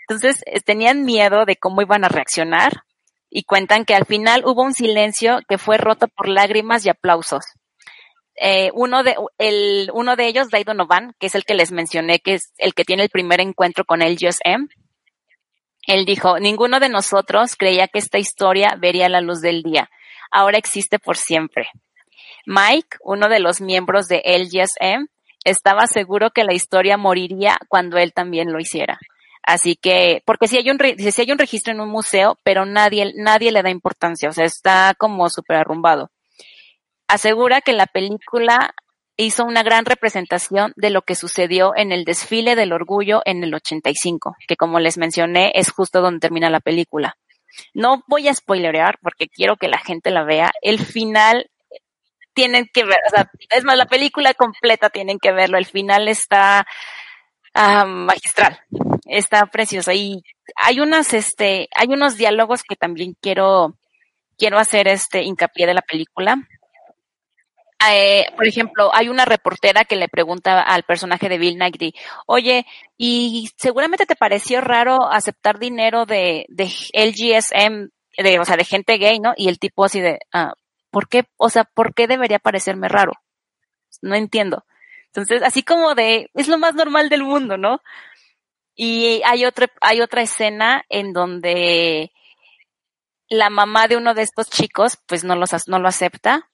[0.07, 2.83] Entonces, tenían miedo de cómo iban a reaccionar
[3.29, 7.43] y cuentan que al final hubo un silencio que fue roto por lágrimas y aplausos.
[8.39, 12.19] Eh, uno de el uno de ellos, Dai Donovan, que es el que les mencioné,
[12.19, 14.67] que es el que tiene el primer encuentro con LGSM,
[15.87, 19.89] él dijo, ninguno de nosotros creía que esta historia vería la luz del día.
[20.29, 21.69] Ahora existe por siempre.
[22.45, 25.07] Mike, uno de los miembros de LGSM,
[25.45, 28.99] estaba seguro que la historia moriría cuando él también lo hiciera.
[29.43, 30.77] Así que, porque si hay un,
[31.39, 35.55] registro en un museo, pero nadie, nadie le da importancia, o sea, está como súper
[35.55, 36.11] arrumbado.
[37.07, 38.75] Asegura que la película
[39.17, 43.53] hizo una gran representación de lo que sucedió en el desfile del orgullo en el
[43.53, 47.17] 85, que como les mencioné es justo donde termina la película.
[47.73, 50.51] No voy a spoilerear porque quiero que la gente la vea.
[50.61, 51.49] El final
[52.33, 55.57] tienen que ver, o sea, es más, la película completa tienen que verlo.
[55.57, 56.67] El final está
[57.55, 58.59] ah, magistral,
[59.05, 59.91] está precioso.
[59.91, 60.21] Y
[60.55, 63.79] hay unas, este, hay unos diálogos que también quiero,
[64.37, 66.37] quiero hacer este hincapié de la película
[67.85, 71.93] eh, por ejemplo, hay una reportera que le pregunta al personaje de Bill Nighy,
[72.25, 72.65] oye,
[72.97, 78.97] y seguramente te pareció raro aceptar dinero de, de LGSM, de, o sea, de gente
[78.97, 79.33] gay, ¿no?
[79.37, 80.53] Y el tipo así de, ah,
[80.89, 81.25] ¿por qué?
[81.37, 83.13] O sea, ¿por qué debería parecerme raro?
[84.01, 84.65] No entiendo.
[85.07, 87.81] Entonces, así como de, es lo más normal del mundo, ¿no?
[88.75, 92.11] Y hay otra, hay otra escena en donde
[93.29, 96.49] la mamá de uno de estos chicos, pues no los, no lo acepta,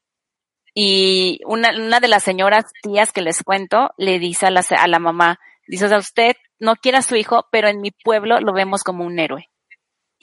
[0.74, 4.88] y una, una de las señoras tías que les cuento le dice a la, a
[4.88, 8.39] la mamá, dice, o sea, usted no quiere a su hijo, pero en mi pueblo
[8.39, 9.49] lo vemos como un héroe.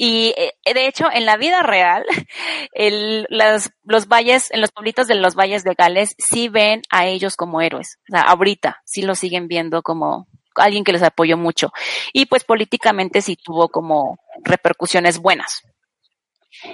[0.02, 2.04] Y eh, de hecho, en la vida real,
[2.72, 7.06] el, las, los valles, en los pueblitos de los valles de Gales, sí ven a
[7.06, 7.98] ellos como héroes.
[8.08, 10.26] O sea, ahorita sí lo siguen viendo como
[10.56, 11.70] alguien que les apoyó mucho.
[12.14, 15.62] Y pues políticamente sí tuvo como repercusiones buenas.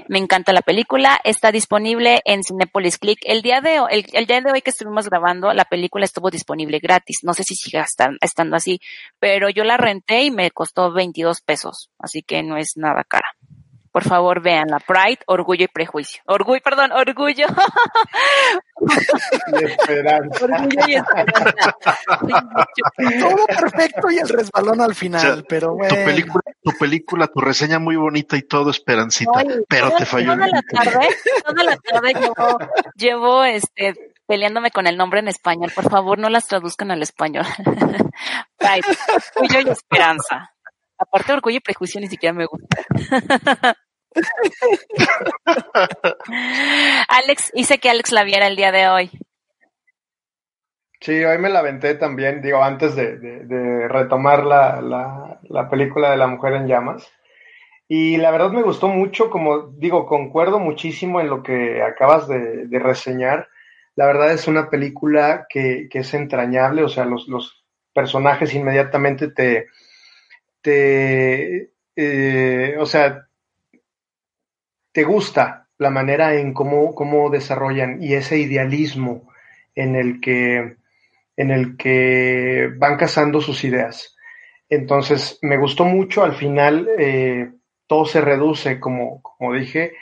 [0.08, 1.20] Me encanta la película.
[1.24, 3.18] Está disponible en Cinepolis Click.
[3.22, 6.78] El día de hoy, el, día de hoy que estuvimos grabando, la película estuvo disponible
[6.78, 7.20] gratis.
[7.22, 7.82] No sé si sigue
[8.20, 8.80] estando así,
[9.18, 11.90] pero yo la renté y me costó 22 pesos.
[11.98, 13.35] Así que no es nada cara.
[13.96, 16.20] Por favor, vean la Pride, Orgullo y Prejuicio.
[16.26, 17.46] Orgullo, perdón, Orgullo.
[19.58, 20.44] Y esperanza.
[20.44, 21.76] Orgullo y esperanza.
[23.20, 25.88] Todo perfecto y el resbalón al final, pero bueno.
[25.96, 29.30] Tu película, tu película, tu reseña muy bonita y todo, Esperancita,
[29.66, 30.34] pero toda- te falló.
[30.34, 31.08] Toda el- la tarde,
[31.46, 32.58] toda la tarde llevo,
[32.96, 33.94] llevo este,
[34.26, 35.72] peleándome con el nombre en español.
[35.74, 37.46] Por favor, no las traduzcan al español.
[38.58, 38.82] Pride,
[39.36, 40.50] Orgullo y Esperanza.
[40.98, 43.76] Aparte, Orgullo y Prejuicio ni siquiera me gusta.
[47.08, 49.10] Alex, hice que Alex la viera el día de hoy.
[51.00, 56.16] Sí, hoy me la aventé también, digo, antes de, retomar la, la- la película de
[56.16, 57.06] La Mujer en Llamas.
[57.88, 62.66] Y la verdad me gustó mucho, como digo, concuerdo muchísimo en lo que acabas de,
[62.66, 63.48] de reseñar.
[63.94, 67.64] La verdad es una película que, que es entrañable, o sea, los, los
[67.94, 69.68] personajes inmediatamente te,
[70.62, 73.25] te eh, o sea,
[74.96, 79.28] te gusta la manera en cómo, cómo desarrollan y ese idealismo
[79.74, 80.76] en el que,
[81.36, 84.16] en el que van cazando sus ideas.
[84.70, 87.50] Entonces, me gustó mucho, al final eh,
[87.86, 89.92] todo se reduce, como, como dije,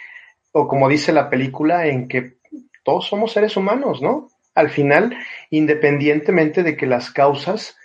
[0.52, 2.34] o como dice la película, en que
[2.84, 4.28] todos somos seres humanos, ¿no?
[4.54, 5.18] Al final,
[5.50, 7.76] independientemente de que las causas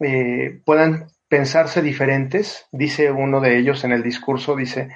[0.00, 4.88] eh, puedan pensarse diferentes, dice uno de ellos en el discurso, dice,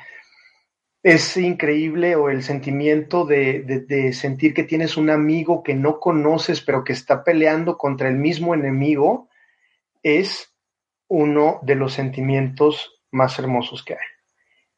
[1.05, 6.01] es increíble o el sentimiento de, de, de, sentir que tienes un amigo que no
[6.01, 9.29] conoces, pero que está peleando contra el mismo enemigo,
[10.03, 10.55] es
[11.07, 14.07] uno de los sentimientos más hermosos que hay.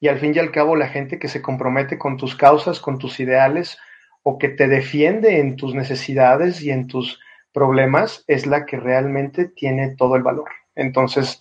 [0.01, 2.99] Y al fin y al cabo, la gente que se compromete con tus causas, con
[2.99, 3.79] tus ideales,
[4.25, 7.21] o que te defiende en tus necesidades y en tus
[7.53, 10.51] problemas, es la que realmente tiene todo el valor.
[10.75, 11.41] Entonces,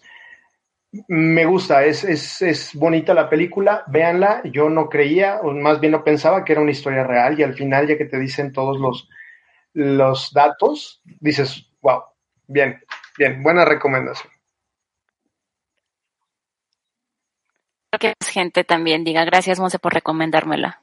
[1.07, 5.91] me gusta, es, es, es, bonita la película, véanla, yo no creía, o más bien
[5.91, 8.79] no pensaba que era una historia real, y al final, ya que te dicen todos
[8.79, 9.09] los,
[9.73, 12.03] los datos, dices, wow,
[12.47, 12.81] bien,
[13.17, 14.31] bien, buena recomendación.
[17.99, 20.81] que más gente también diga gracias, Monse, por recomendármela.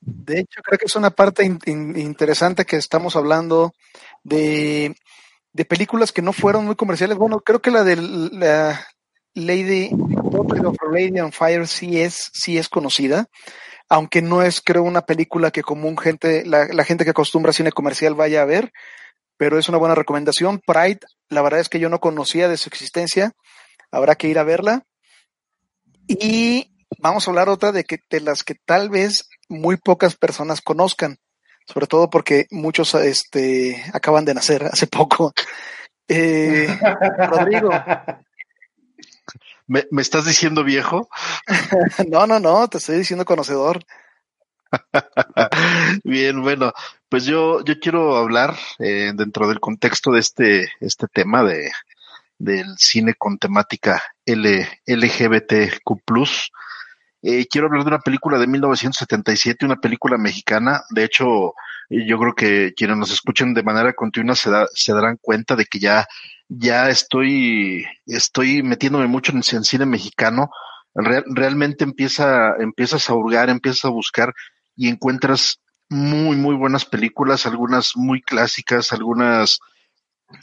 [0.00, 3.72] De hecho, creo que es una parte in, in, interesante que estamos hablando
[4.22, 4.94] de,
[5.52, 7.16] de, películas que no fueron muy comerciales.
[7.16, 8.86] Bueno, creo que la de la
[9.34, 13.26] Lady of Lady Fire sí es, sí es conocida,
[13.88, 17.54] aunque no es, creo, una película que común gente, la, la gente que acostumbra a
[17.54, 18.72] cine comercial vaya a ver,
[19.36, 20.60] pero es una buena recomendación.
[20.66, 23.32] Pride, la verdad es que yo no conocía de su existencia,
[23.90, 24.84] habrá que ir a verla.
[26.06, 30.60] Y vamos a hablar otra de que de las que tal vez muy pocas personas
[30.60, 31.18] conozcan,
[31.72, 35.32] sobre todo porque muchos este acaban de nacer hace poco.
[36.12, 36.66] Eh,
[37.28, 37.70] Rodrigo.
[39.68, 41.08] ¿Me, ¿Me, estás diciendo viejo?
[42.08, 43.80] no, no, no, te estoy diciendo conocedor.
[46.02, 46.72] Bien, bueno,
[47.08, 51.70] pues yo, yo quiero hablar eh, dentro del contexto de este, este tema de,
[52.38, 56.02] del cine con temática L, LGBTQ+.
[57.22, 60.82] Eh, quiero hablar de una película de 1977, una película mexicana.
[60.90, 61.54] De hecho,
[61.90, 65.66] yo creo que quienes nos escuchen de manera continua se, da, se darán cuenta de
[65.66, 66.06] que ya,
[66.48, 70.50] ya estoy, estoy metiéndome mucho en, en cine mexicano.
[70.94, 74.34] Real, realmente empieza, empiezas a hurgar, empiezas a buscar
[74.74, 75.60] y encuentras
[75.90, 79.60] muy, muy buenas películas, algunas muy clásicas, algunas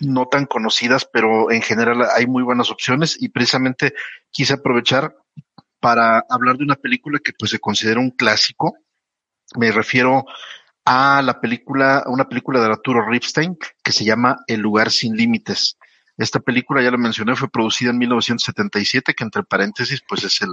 [0.01, 3.93] no tan conocidas, pero en general hay muy buenas opciones y precisamente
[4.31, 5.15] quise aprovechar
[5.79, 8.75] para hablar de una película que pues se considera un clásico.
[9.55, 10.25] Me refiero
[10.85, 15.77] a la película, una película de Arturo Ripstein que se llama El lugar sin límites.
[16.17, 20.49] Esta película, ya lo mencioné, fue producida en 1977, que entre paréntesis, pues es el,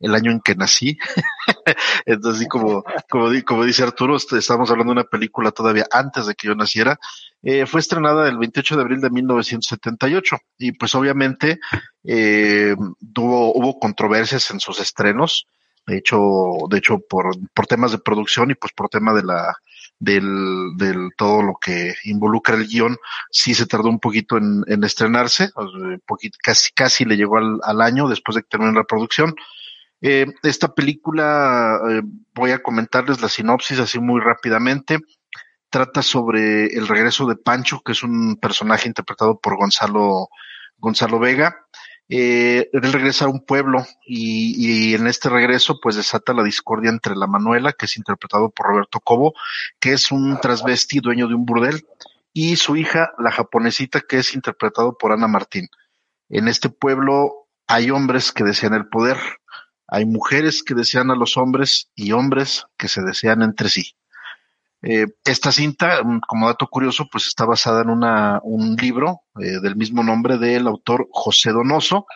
[0.00, 0.98] el año en que nací.
[2.06, 6.48] Entonces, como, como, como dice Arturo, estamos hablando de una película todavía antes de que
[6.48, 6.98] yo naciera.
[7.42, 11.60] Eh, fue estrenada el 28 de abril de 1978 y pues obviamente
[12.02, 12.74] eh,
[13.12, 15.46] tuvo, hubo controversias en sus estrenos.
[15.86, 16.18] De hecho,
[16.68, 19.54] de hecho, por, por temas de producción y pues por tema de la,
[19.98, 22.96] del, todo lo que involucra el guion,
[23.30, 25.50] sí se tardó un poquito en, en estrenarse,
[26.42, 29.34] casi, casi le llegó al, al año después de que terminó la producción.
[30.00, 32.02] Eh, esta película, eh,
[32.34, 34.98] voy a comentarles la sinopsis así muy rápidamente.
[35.70, 40.28] Trata sobre el regreso de Pancho, que es un personaje interpretado por Gonzalo,
[40.78, 41.66] Gonzalo Vega.
[42.08, 44.54] Eh, él regresa a un pueblo y,
[44.90, 48.66] y, en este regreso pues desata la discordia entre la Manuela, que es interpretado por
[48.66, 49.34] Roberto Cobo,
[49.80, 51.84] que es un transvesti dueño de un burdel,
[52.32, 55.68] y su hija, la japonesita, que es interpretado por Ana Martín.
[56.28, 59.16] En este pueblo hay hombres que desean el poder,
[59.88, 63.96] hay mujeres que desean a los hombres y hombres que se desean entre sí.
[64.82, 69.60] Eh, esta cinta, mm, como dato curioso, pues está basada en una, un libro eh,
[69.62, 72.06] del mismo nombre del autor José Donoso.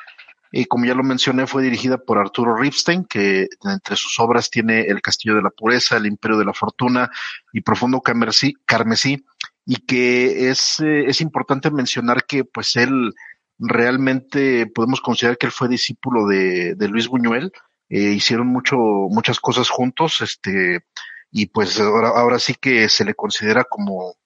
[0.52, 4.82] Y como ya lo mencioné, fue dirigida por Arturo Ripstein, que entre sus obras tiene
[4.82, 7.08] El Castillo de la Pureza, El Imperio de la Fortuna
[7.52, 9.24] y Profundo Carmesí,
[9.64, 13.14] y que es, eh, es importante mencionar que pues él
[13.60, 17.52] realmente podemos considerar que él fue discípulo de, Luis Buñuel,
[17.88, 20.84] eh, hicieron mucho, muchas cosas juntos, este,
[21.30, 24.16] y pues ahora, ahora sí que se le considera como,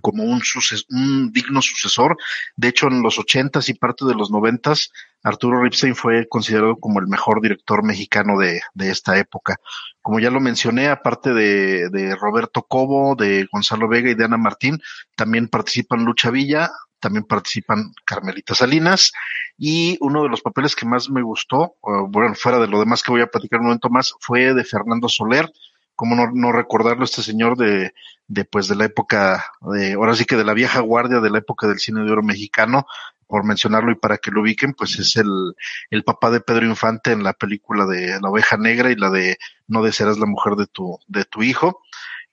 [0.00, 2.16] como un, suces, un digno sucesor.
[2.56, 4.90] De hecho, en los ochentas y parte de los noventas,
[5.22, 9.56] Arturo Ripstein fue considerado como el mejor director mexicano de, de esta época.
[10.02, 14.36] Como ya lo mencioné, aparte de, de Roberto Cobo, de Gonzalo Vega y de Ana
[14.36, 14.80] Martín,
[15.16, 16.70] también participan Lucha Villa,
[17.04, 19.12] también participan Carmelita Salinas.
[19.58, 21.76] Y uno de los papeles que más me gustó,
[22.08, 25.06] bueno, fuera de lo demás que voy a platicar un momento más, fue de Fernando
[25.10, 25.52] Soler,
[25.94, 27.92] como no, no recordarlo, este señor de,
[28.26, 31.38] de pues de la época, de, ahora sí que de la vieja guardia de la
[31.38, 32.86] época del cine de oro mexicano,
[33.26, 35.54] por mencionarlo y para que lo ubiquen, pues es el,
[35.90, 39.36] el papá de Pedro Infante en la película de La oveja negra y la de
[39.66, 41.82] No desearás la mujer de tu, de tu hijo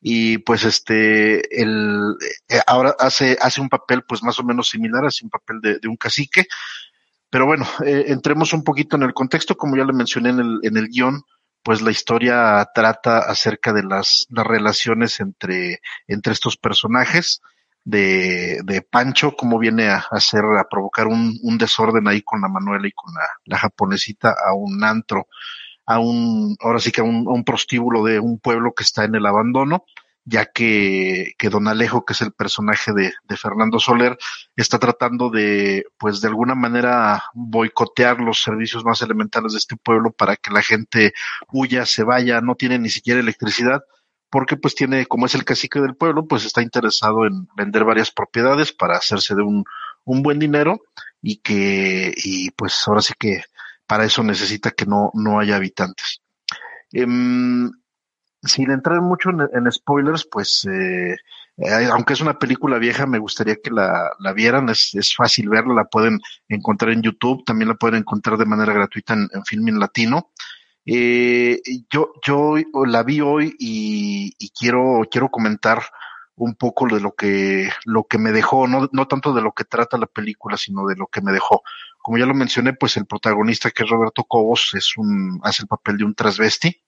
[0.02, 2.16] y pues este el
[2.50, 5.80] eh, ahora hace hace un papel pues más o menos similar hace un papel de,
[5.80, 6.46] de un cacique.
[7.30, 9.56] Pero bueno eh, entremos un poquito en el contexto.
[9.56, 11.24] Como ya le mencioné en el en el guion
[11.64, 17.42] pues la historia trata acerca de las las relaciones entre entre estos personajes
[17.84, 22.48] de, de Pancho, cómo viene a, hacer, a provocar un, un desorden ahí con la
[22.48, 25.28] Manuela y con la, la japonesita a un antro
[25.94, 29.26] a un, ahora sí que a un, prostíbulo de un pueblo que está en el
[29.26, 29.86] abandono,
[30.24, 34.18] ya que, que don Alejo, que es el personaje de, de Fernando Soler,
[34.56, 40.12] está tratando de, pues de alguna manera boicotear los servicios más elementales de este pueblo
[40.12, 41.14] para que la gente
[41.52, 43.84] huya, se vaya, no tiene ni siquiera electricidad,
[44.30, 48.12] porque pues tiene, como es el cacique del pueblo, pues está interesado en vender varias
[48.12, 49.66] propiedades para hacerse de un,
[50.06, 50.80] un buen dinero
[51.22, 53.44] y que, y pues ahora sí que
[53.92, 56.22] para eso necesita que no, no haya habitantes.
[56.94, 61.18] Eh, sin entrar mucho en, spoilers, pues eh,
[61.58, 65.50] eh, aunque es una película vieja, me gustaría que la, la vieran, es, es, fácil
[65.50, 69.44] verla, la pueden encontrar en YouTube, también la pueden encontrar de manera gratuita en, en
[69.44, 70.30] Filmin Latino.
[70.86, 71.60] Eh,
[71.92, 75.84] yo, yo la vi hoy y, y, quiero, quiero comentar
[76.42, 79.64] un poco de lo que, lo que me dejó, no, no tanto de lo que
[79.64, 81.62] trata la película, sino de lo que me dejó.
[82.00, 85.68] Como ya lo mencioné, pues el protagonista que es Roberto Cobos es un, hace el
[85.68, 86.82] papel de un transvesti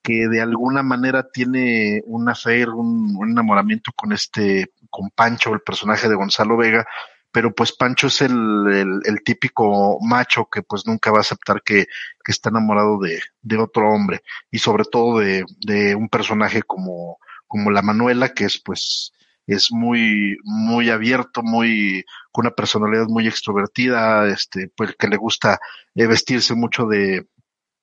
[0.00, 5.60] que de alguna manera tiene un affair, un, un enamoramiento con este, con Pancho, el
[5.60, 6.86] personaje de Gonzalo Vega,
[7.32, 11.62] pero pues Pancho es el, el, el, típico macho que pues nunca va a aceptar
[11.62, 11.86] que,
[12.24, 14.22] que está enamorado de, de otro hombre
[14.52, 17.18] y sobre todo de, de un personaje como,
[17.48, 19.12] como la Manuela, que es pues
[19.48, 25.58] es muy, muy abierto, muy, con una personalidad muy extrovertida, este, pues que le gusta
[25.94, 27.26] eh, vestirse mucho de,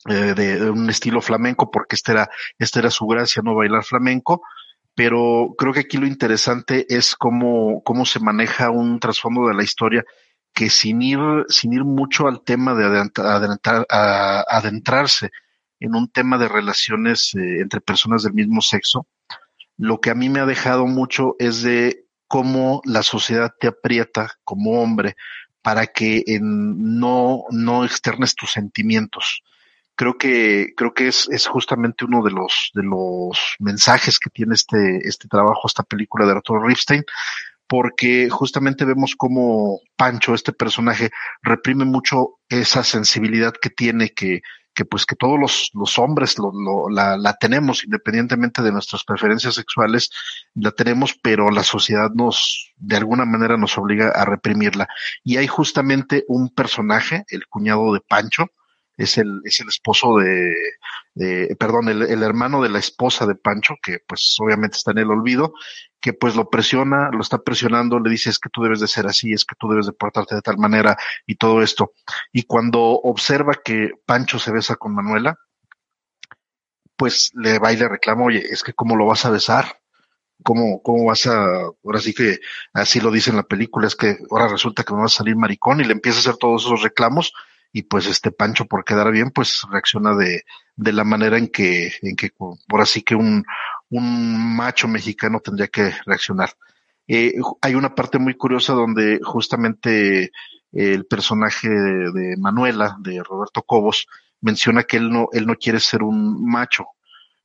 [0.07, 4.43] eh, de, un estilo flamenco, porque esta era, esta era su gracia, no bailar flamenco.
[4.93, 9.63] Pero creo que aquí lo interesante es cómo, cómo se maneja un trasfondo de la
[9.63, 10.05] historia
[10.53, 15.31] que sin ir, sin ir mucho al tema de adentrar, adentrarse
[15.79, 19.07] en un tema de relaciones eh, entre personas del mismo sexo,
[19.77, 24.31] lo que a mí me ha dejado mucho es de cómo la sociedad te aprieta
[24.43, 25.15] como hombre
[25.61, 29.41] para que en, no, no externes tus sentimientos.
[29.95, 34.55] Creo que, creo que es, es justamente uno de los, de los mensajes que tiene
[34.55, 37.03] este, este trabajo, esta película de Arturo Ripstein,
[37.67, 41.09] porque justamente vemos cómo Pancho, este personaje,
[41.41, 44.41] reprime mucho esa sensibilidad que tiene que,
[44.75, 49.03] que pues que todos los, los hombres lo, lo, la, la, tenemos, independientemente de nuestras
[49.03, 50.11] preferencias sexuales,
[50.53, 54.87] la tenemos, pero la sociedad nos, de alguna manera nos obliga a reprimirla.
[55.23, 58.51] Y hay justamente un personaje, el cuñado de Pancho,
[58.97, 63.75] es el, es el esposo de, perdón, el, el, hermano de la esposa de Pancho,
[63.81, 65.53] que pues obviamente está en el olvido,
[65.99, 69.07] que pues lo presiona, lo está presionando, le dice es que tú debes de ser
[69.07, 71.93] así, es que tú debes de portarte de tal manera y todo esto.
[72.31, 75.37] Y cuando observa que Pancho se besa con Manuela,
[76.95, 79.81] pues le va y le reclama, oye, es que cómo lo vas a besar,
[80.43, 81.43] cómo, cómo vas a,
[81.83, 82.39] ahora sí que
[82.73, 85.35] así lo dice en la película, es que ahora resulta que me va a salir
[85.35, 87.33] maricón y le empieza a hacer todos esos reclamos
[87.75, 90.45] y pues este Pancho por quedar bien pues reacciona de,
[90.77, 93.43] de la manera en que, en que por así que un,
[93.89, 96.51] un macho mexicano tendría que reaccionar.
[97.05, 100.31] Eh, hay una parte muy curiosa donde justamente
[100.71, 104.07] el personaje de, de, Manuela, de Roberto Cobos,
[104.39, 106.85] menciona que él no, él no quiere ser un macho,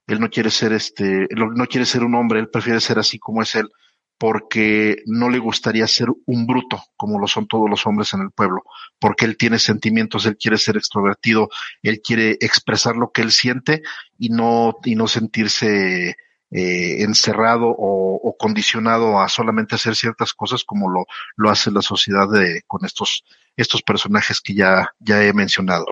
[0.06, 3.42] él no quiere ser este, no quiere ser un hombre, él prefiere ser así como
[3.42, 3.68] es él,
[4.20, 8.30] porque no le gustaría ser un bruto, como lo son todos los hombres en el
[8.30, 8.64] pueblo,
[8.98, 11.48] porque él tiene sentimientos, él quiere ser extrovertido,
[11.82, 13.80] él quiere expresar lo que él siente
[14.18, 16.16] y no, y no sentirse
[16.50, 21.06] eh, encerrado o, o, condicionado a solamente hacer ciertas cosas como lo,
[21.36, 23.24] lo hace la sociedad de, con estos,
[23.56, 25.86] estos personajes que ya, ya he mencionado.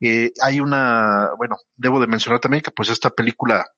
[0.00, 3.70] Eh, hay una, bueno, debo de mencionar también que pues esta película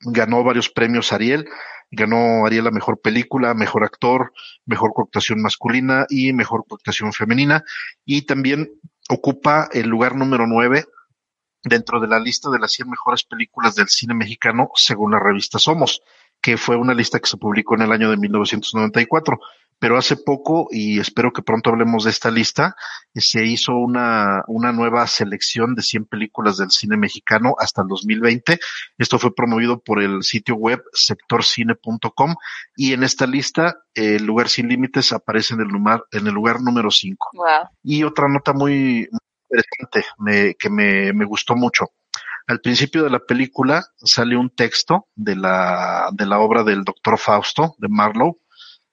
[0.00, 1.48] ganó varios premios Ariel,
[1.90, 4.32] ganó Ariel la mejor película, mejor actor,
[4.66, 7.64] mejor cooptación masculina y mejor cooptación femenina,
[8.04, 8.70] y también
[9.08, 10.84] ocupa el lugar número nueve
[11.62, 15.58] dentro de la lista de las 100 mejores películas del cine mexicano según la revista
[15.58, 16.02] Somos,
[16.40, 19.38] que fue una lista que se publicó en el año de 1994
[19.78, 22.74] pero hace poco, y espero que pronto hablemos de esta lista,
[23.14, 28.58] se hizo una, una nueva selección de 100 películas del cine mexicano hasta el 2020.
[28.98, 32.34] Esto fue promovido por el sitio web sectorcine.com
[32.76, 36.60] y en esta lista el lugar sin límites aparece en el lugar, en el lugar
[36.60, 37.30] número 5.
[37.34, 37.46] Wow.
[37.82, 39.08] Y otra nota muy,
[39.48, 41.92] interesante me, que me, me gustó mucho.
[42.46, 47.18] Al principio de la película sale un texto de la, de la obra del doctor
[47.18, 48.38] Fausto, de Marlowe,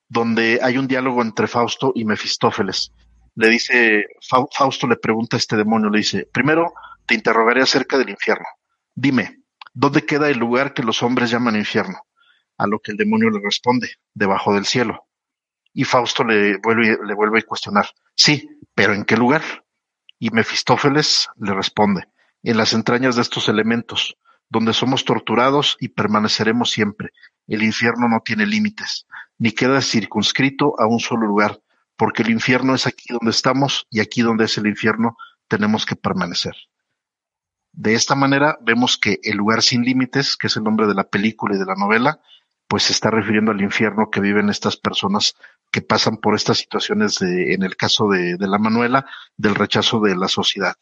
[0.08, 2.92] donde hay un diálogo entre Fausto y Mefistófeles.
[3.36, 4.06] Le dice,
[4.52, 6.74] Fausto le pregunta a este demonio, le dice, primero
[7.06, 8.46] te interrogaré acerca del infierno.
[8.94, 9.44] Dime,
[9.74, 12.00] ¿dónde queda el lugar que los hombres llaman infierno?
[12.58, 15.08] A lo que el demonio le responde, debajo del cielo.
[15.74, 19.66] Y Fausto le vuelve, le vuelve a cuestionar, sí, pero ¿en qué lugar?
[20.18, 22.08] Y Mefistófeles le responde,
[22.44, 24.18] en las entrañas de estos elementos,
[24.50, 27.12] donde somos torturados y permaneceremos siempre.
[27.48, 29.06] El infierno no tiene límites
[29.38, 31.62] ni queda circunscrito a un solo lugar,
[31.98, 35.18] porque el infierno es aquí donde estamos y aquí donde es el infierno
[35.48, 36.56] tenemos que permanecer.
[37.72, 41.04] De esta manera vemos que el lugar sin límites, que es el nombre de la
[41.10, 42.22] película y de la novela,
[42.68, 45.36] pues se está refiriendo al infierno que viven estas personas
[45.72, 50.00] que pasan por estas situaciones de, en el caso de, de la Manuela, del rechazo
[50.00, 50.76] de la sociedad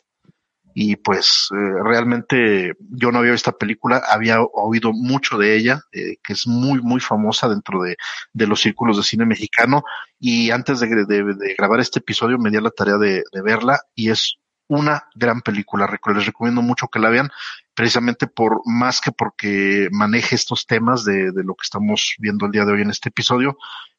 [0.74, 5.82] y pues eh, realmente yo no había visto esta película, había oído mucho de ella,
[5.92, 7.96] eh, que es muy, muy famosa dentro de,
[8.34, 9.84] los círculos de cine mexicano
[10.20, 15.08] y antes de, grabar este episodio me di la tarea de, verla y es una
[15.14, 17.30] gran película, les recomiendo mucho que la vean,
[17.76, 22.52] precisamente por más que porque maneje estos temas de, de lo que estamos viendo el
[22.52, 23.58] día de hoy en este episodio,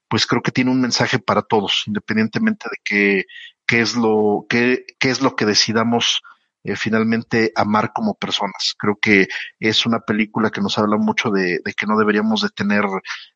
[0.09, 3.25] pues creo que tiene un mensaje para todos, independientemente de qué,
[3.67, 6.23] qué es lo, qué, qué es lo que decidamos
[6.65, 8.75] eh, finalmente amar como personas.
[8.79, 9.29] Creo que
[9.61, 12.85] es una película que nos habla mucho de, de que no deberíamos de tener,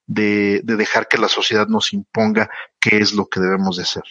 [0.07, 2.51] de, de, dejar que la sociedad nos imponga
[2.81, 4.05] qué es lo que debemos de hacer.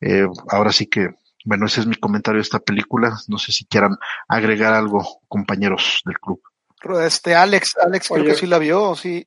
[0.00, 1.10] Eh, ahora sí que,
[1.44, 3.16] bueno, ese es mi comentario de esta película.
[3.28, 3.96] No sé si quieran
[4.26, 6.42] agregar algo, compañeros del club.
[7.04, 9.24] Este, Alex, Alex creo que sí la vio, sí.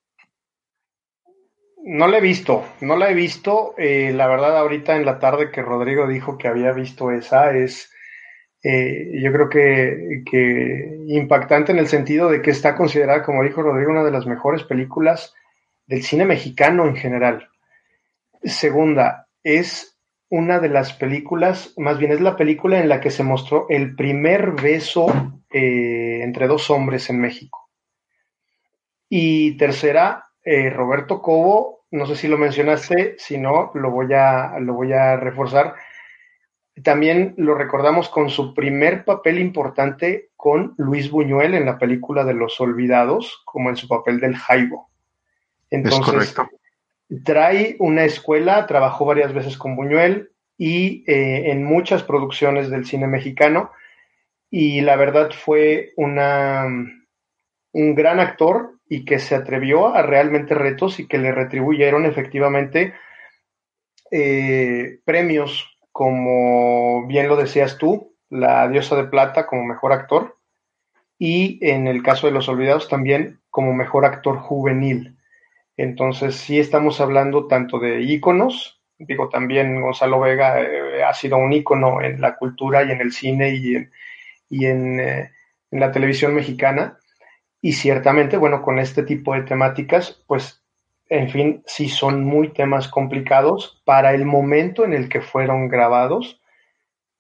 [1.86, 3.74] No la he visto, no la he visto.
[3.78, 7.93] Eh, la verdad, ahorita en la tarde que Rodrigo dijo que había visto esa, es
[8.64, 13.92] eh, yo creo que, impactante en el sentido de que está considerada, como dijo Rodrigo,
[13.92, 15.34] una de las mejores películas
[15.86, 17.50] del cine mexicano en general.
[18.42, 20.00] Segunda, es
[20.30, 23.96] una de las películas, más bien es la película en la que se mostró el
[23.96, 25.08] primer beso
[25.52, 27.70] eh, entre dos hombres en México.
[29.10, 34.58] Y tercera, eh, Roberto Cobo, no sé si lo mencionaste, si no, lo voy a,
[34.60, 35.76] lo voy a reforzar
[36.82, 42.34] también lo recordamos con su primer papel importante con Luis Buñuel en la película de
[42.34, 44.90] Los Olvidados, como en su papel del Jaibo.
[45.70, 46.36] Entonces,
[47.24, 53.08] trae una escuela, trabajó varias veces con Buñuel y eh, en muchas producciones del cine
[53.08, 53.72] mexicano.
[54.50, 56.66] Y la verdad fue una,
[57.72, 62.94] un gran actor y que se atrevió a realmente retos y que le retribuyeron efectivamente
[64.12, 70.38] eh, premios como bien lo decías tú, la diosa de plata como mejor actor
[71.20, 75.18] y en el caso de Los Olvidados también como mejor actor juvenil.
[75.78, 81.54] Entonces sí estamos hablando tanto de íconos, digo también Gonzalo Vega eh, ha sido un
[81.54, 83.92] ícono en la cultura y en el cine y en,
[84.50, 85.32] y en, eh,
[85.70, 86.98] en la televisión mexicana
[87.62, 90.63] y ciertamente, bueno, con este tipo de temáticas, pues
[91.14, 96.42] en fin, sí son muy temas complicados para el momento en el que fueron grabados,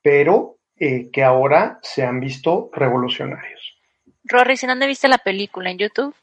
[0.01, 3.77] pero eh, que ahora se han visto revolucionarios.
[4.23, 5.69] Rory, ¿si dónde viste la película?
[5.69, 6.15] ¿En YouTube?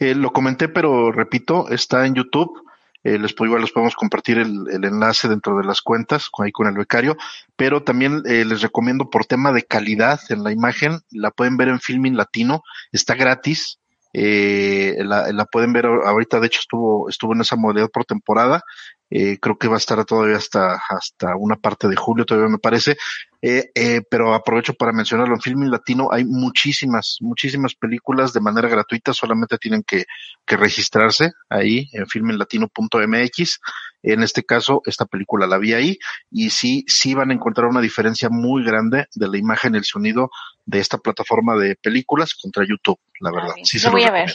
[0.00, 2.64] Eh, lo comenté, pero repito, está en YouTube.
[3.04, 6.66] Eh, les, igual les podemos compartir el, el, enlace dentro de las cuentas, ahí con
[6.66, 7.16] el becario,
[7.56, 11.68] pero también eh, les recomiendo por tema de calidad en la imagen, la pueden ver
[11.68, 12.62] en Filming Latino,
[12.92, 13.79] está gratis,
[14.12, 18.62] eh, la, la, pueden ver ahorita, de hecho estuvo, estuvo en esa modalidad por temporada.
[19.10, 22.58] Eh, creo que va a estar todavía hasta, hasta una parte de julio, todavía me
[22.58, 22.96] parece.
[23.42, 28.68] Eh, eh, pero aprovecho para mencionarlo, en Filming Latino hay muchísimas, muchísimas películas de manera
[28.68, 30.04] gratuita, solamente tienen que,
[30.46, 33.60] que registrarse ahí en filminglatino.mx.
[34.02, 35.98] En este caso, esta película la vi ahí
[36.30, 39.84] y sí, sí van a encontrar una diferencia muy grande de la imagen y el
[39.84, 40.30] sonido
[40.64, 43.54] de esta plataforma de películas contra YouTube, la verdad.
[43.64, 44.34] sí, lo voy a ver.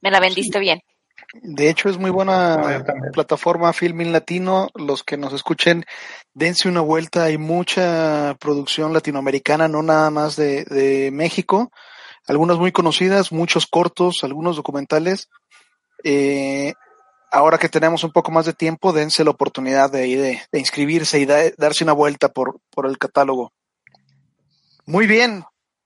[0.00, 0.82] Me la vendiste bien.
[1.42, 4.68] De hecho, es muy buena plataforma Filming Latino.
[4.74, 5.84] Los que nos escuchen,
[6.34, 7.24] dense una vuelta.
[7.24, 11.72] Hay mucha producción latinoamericana, no nada más de, de México.
[12.26, 15.28] Algunas muy conocidas, muchos cortos, algunos documentales.
[16.04, 16.74] Eh,
[17.30, 21.18] ahora que tenemos un poco más de tiempo, dense la oportunidad de, de, de inscribirse
[21.18, 23.52] y da, darse una vuelta por, por el catálogo.
[24.84, 25.44] Muy bien.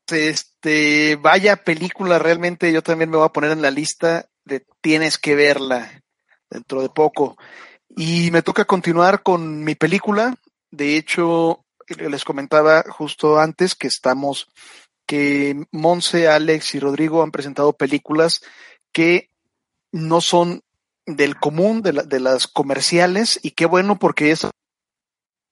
[0.09, 5.19] Este, vaya película, realmente yo también me voy a poner en la lista de tienes
[5.19, 6.03] que verla
[6.49, 7.37] dentro de poco.
[7.89, 10.35] Y me toca continuar con mi película.
[10.71, 14.49] De hecho, les comentaba justo antes que estamos,
[15.07, 18.43] que Monse, Alex y Rodrigo han presentado películas
[18.93, 19.31] que
[19.93, 20.63] no son
[21.05, 24.51] del común, de, la, de las comerciales, y qué bueno porque eso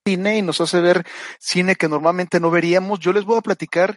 [0.07, 1.07] cine y nos hace ver
[1.38, 3.01] cine que normalmente no veríamos.
[3.01, 3.97] Yo les voy a platicar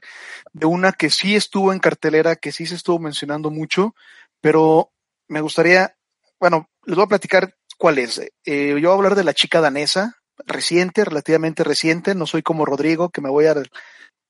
[0.54, 3.94] de una que sí estuvo en cartelera, que sí se estuvo mencionando mucho,
[4.42, 4.92] pero
[5.28, 5.96] me gustaría,
[6.40, 8.20] bueno, les voy a platicar cuál es.
[8.46, 10.16] Eh, yo voy a hablar de la chica danesa,
[10.46, 13.56] reciente, relativamente reciente, no soy como Rodrigo, que me voy a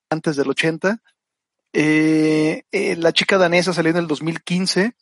[0.09, 1.01] antes del 80.
[1.73, 4.93] Eh, eh, la chica danesa salió en el 2015.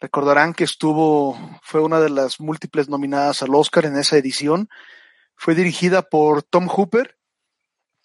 [0.00, 4.68] Recordarán que estuvo, fue una de las múltiples nominadas al Oscar en esa edición.
[5.36, 7.16] Fue dirigida por Tom Hooper.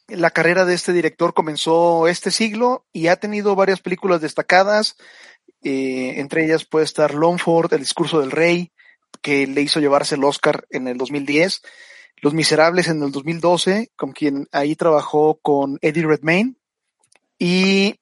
[0.07, 4.97] La carrera de este director comenzó este siglo y ha tenido varias películas destacadas.
[5.67, 8.71] Eh, entre ellas puede estar Longford, El discurso del rey,
[9.23, 11.63] que le hizo llevarse el Oscar en el 2010,
[12.17, 16.53] Los Miserables en el 2012, con quien ahí trabajó con Eddie Redmayne,
[17.39, 17.99] y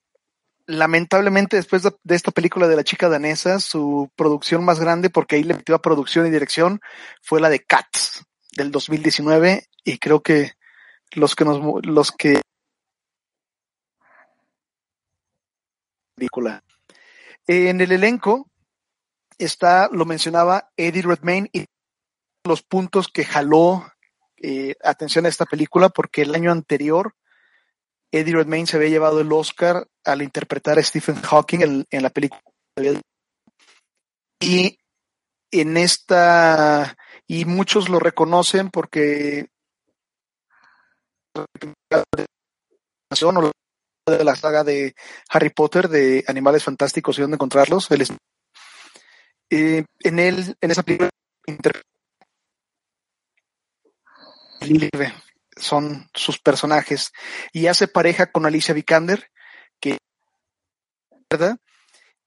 [0.66, 5.38] lamentablemente después de, de, esta película de la chica danesa, su producción más grande, porque
[5.38, 6.82] ahí le metió a producción y dirección,
[7.22, 8.26] fue la de Cats
[8.58, 10.52] del 2019, y creo que
[11.14, 12.42] los que nos, los que
[16.16, 16.62] película
[17.48, 18.50] en el elenco
[19.38, 21.66] está, lo mencionaba Eddie Redmayne y
[22.46, 23.86] los puntos que jaló
[24.38, 27.16] eh, atención a esta película porque el año anterior
[28.12, 32.10] Eddie Redmayne se había llevado el Oscar al interpretar a Stephen Hawking en, en la
[32.10, 32.42] película
[34.40, 34.78] y
[35.52, 39.48] en esta y muchos lo reconocen porque
[44.06, 44.96] de la saga de
[45.30, 47.90] Harry Potter de Animales Fantásticos y dónde encontrarlos.
[47.92, 48.12] Él es,
[49.50, 51.10] en él, en esa película,
[55.56, 57.12] son sus personajes
[57.52, 59.30] y hace pareja con Alicia Vikander,
[59.80, 59.98] que
[61.30, 61.58] ¿verdad?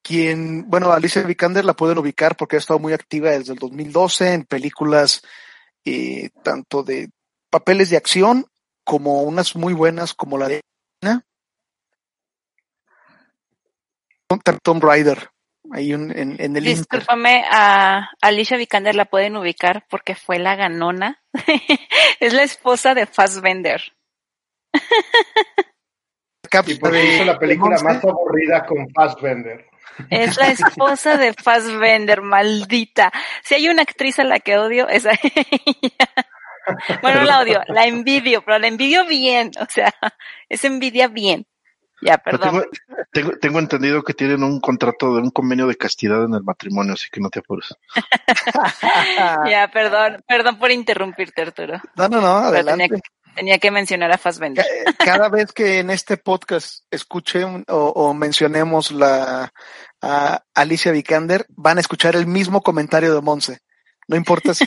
[0.02, 4.32] Quien, bueno, Alicia Vikander la pueden ubicar porque ha estado muy activa desde el 2012
[4.32, 5.22] en películas
[5.84, 7.10] eh, tanto de
[7.50, 8.46] papeles de acción
[8.84, 10.60] como unas muy buenas como la de
[14.62, 15.30] Tomb Raider.
[15.72, 21.22] Ahí en, en el Discúlpame, a Alicia Vikander la pueden ubicar porque fue la ganona.
[22.20, 23.82] es la esposa de Fassbender.
[26.66, 29.66] y porque hizo la película más aburrida con Fassbender.
[30.10, 33.10] Es la esposa de Fassbender, maldita.
[33.42, 36.08] Si hay una actriz a la que odio, es a ella.
[37.00, 39.94] Bueno, la odio, la envidio, pero la envidio bien, o sea,
[40.48, 41.46] es envidia bien.
[42.02, 42.64] Ya, perdón.
[43.12, 46.92] Tengo, tengo, entendido que tienen un contrato de un convenio de castidad en el matrimonio,
[46.92, 47.74] así que no te apures.
[49.50, 51.80] ya, perdón, perdón por interrumpirte, Arturo.
[51.96, 53.00] No, no, no, adelante.
[53.34, 54.64] Tenía, que mencionar a Fassbender.
[54.98, 59.52] Cada vez que en este podcast escuche o, mencionemos la
[60.00, 63.60] a Alicia Vikander, van a escuchar el mismo comentario de Monse.
[64.08, 64.64] No importa si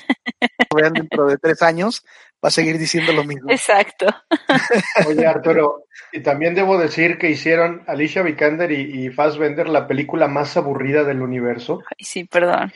[0.76, 2.04] vean dentro de tres años,
[2.44, 3.50] va a seguir diciendo lo mismo.
[3.50, 4.08] Exacto.
[5.08, 10.28] Oye, Arturo, y también debo decir que hicieron Alicia Vikander y, y Fassbender la película
[10.28, 11.82] más aburrida del universo.
[11.86, 12.72] Ay, sí, perdón.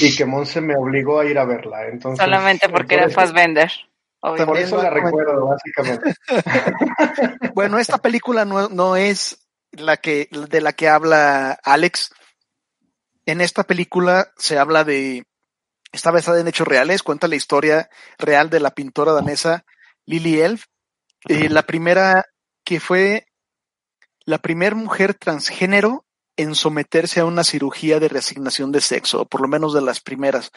[0.00, 1.86] Y que Monse me obligó a ir a verla.
[1.86, 3.70] Entonces, Solamente porque era Fassbender.
[4.20, 6.14] Por eso la recuerdo, básicamente.
[7.54, 12.12] bueno, esta película no, no es la que, de la que habla Alex.
[13.24, 15.24] En esta película se habla de
[15.92, 19.64] Está basada en hechos reales, cuenta la historia real de la pintora danesa
[20.04, 20.64] Lily Elf,
[21.28, 22.26] eh, la primera
[22.64, 23.26] que fue
[24.24, 26.04] la primera mujer transgénero
[26.36, 30.50] en someterse a una cirugía de resignación de sexo, por lo menos de las primeras.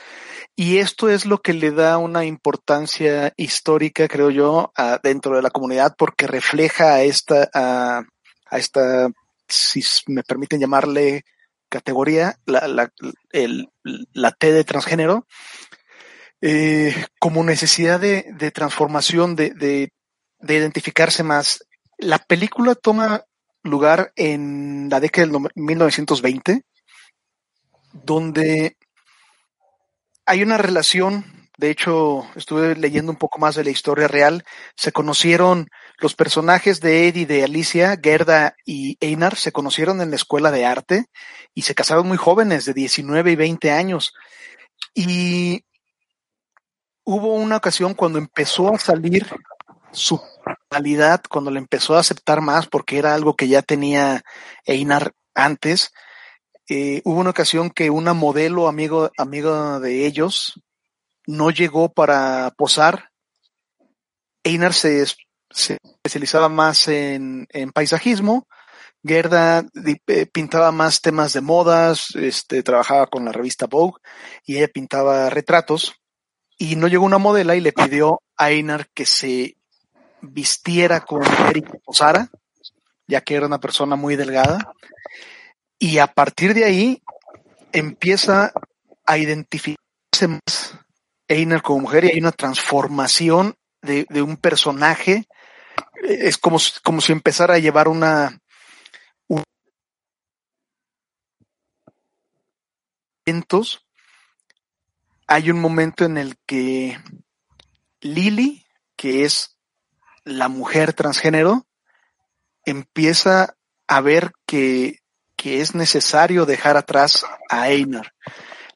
[0.55, 4.73] Y esto es lo que le da una importancia histórica, creo yo,
[5.03, 8.03] dentro de la comunidad, porque refleja a esta, a,
[8.49, 9.09] a esta,
[9.47, 11.23] si me permiten llamarle,
[11.69, 12.91] categoría, la, la,
[13.31, 13.69] el,
[14.13, 15.25] la T de transgénero,
[16.41, 19.91] eh, como necesidad de, de transformación, de, de,
[20.39, 21.65] de, identificarse más.
[21.97, 23.23] La película toma
[23.63, 26.63] lugar en la década del 1920,
[27.91, 28.77] donde
[30.25, 34.45] hay una relación de hecho, estuve leyendo un poco más de la historia real.
[34.77, 40.15] Se conocieron los personajes de Eddie, de Alicia, Gerda y Einar, se conocieron en la
[40.15, 41.07] escuela de arte
[41.53, 44.13] y se casaron muy jóvenes, de 19 y 20 años.
[44.93, 45.65] Y
[47.03, 49.27] hubo una ocasión cuando empezó a salir
[49.91, 50.21] su
[50.71, 54.23] realidad, cuando le empezó a aceptar más, porque era algo que ya tenía
[54.65, 55.91] Einar antes.
[56.69, 60.53] Eh, hubo una ocasión que una modelo amigo, amigo de ellos,
[61.29, 63.11] no llegó para posar.
[64.43, 65.05] Einar se,
[65.51, 68.47] especializaba más en, paisajismo.
[69.05, 69.63] Gerda
[70.07, 74.01] eh, pintaba más temas de modas, este, trabajaba con la revista Vogue
[74.43, 75.93] y ella pintaba retratos.
[76.57, 79.55] Y no llegó una modela y le pidió a Einar que se
[80.21, 82.29] vistiera con Erika Posara,
[83.07, 84.73] ya que era una persona muy delgada.
[85.77, 87.03] Y a partir de ahí
[87.71, 88.51] empieza
[89.05, 90.79] a identificarse más
[91.29, 95.25] Einar como mujer y hay una transformación de, un personaje.
[96.03, 98.39] Es como, como si empezara a llevar una,
[105.27, 106.99] hay un momento en el que
[108.01, 108.65] Lily,
[108.95, 109.57] que es
[110.23, 111.67] la mujer transgénero,
[112.65, 113.55] empieza
[113.87, 114.99] a ver que,
[115.35, 118.13] que es necesario dejar atrás a Einar.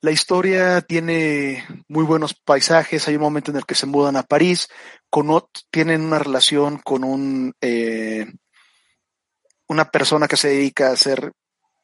[0.03, 3.07] La historia tiene muy buenos paisajes.
[3.07, 4.67] Hay un momento en el que se mudan a París.
[5.09, 5.29] Con
[5.71, 8.25] tienen una relación con un eh,
[9.69, 11.31] una persona que se dedica a hacer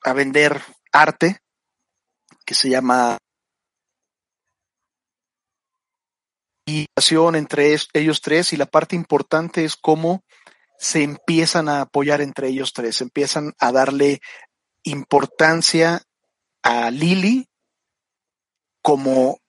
[0.03, 0.61] a vender
[0.91, 1.39] arte
[2.45, 3.17] que se llama
[6.65, 6.87] y
[7.35, 10.25] entre ellos tres y la parte importante es cómo
[10.77, 14.19] se empiezan a apoyar entre ellos tres, empiezan a darle
[14.83, 16.01] importancia
[16.63, 17.49] a Lily
[18.81, 19.39] como,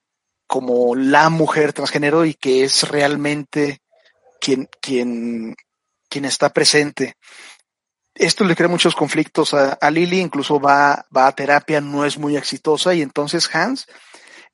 [0.47, 3.81] como la mujer transgénero y que es realmente
[4.39, 5.55] quien, quien,
[6.09, 7.15] quien está presente.
[8.13, 12.35] Esto le crea muchos conflictos a, Lily, incluso va, va a terapia, no es muy
[12.35, 13.85] exitosa y entonces Hans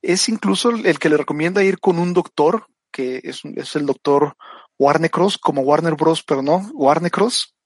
[0.00, 4.36] es incluso el que le recomienda ir con un doctor, que es, es el doctor
[4.78, 7.56] Warner Cross, como Warner Bros, pero no, Warner Cross,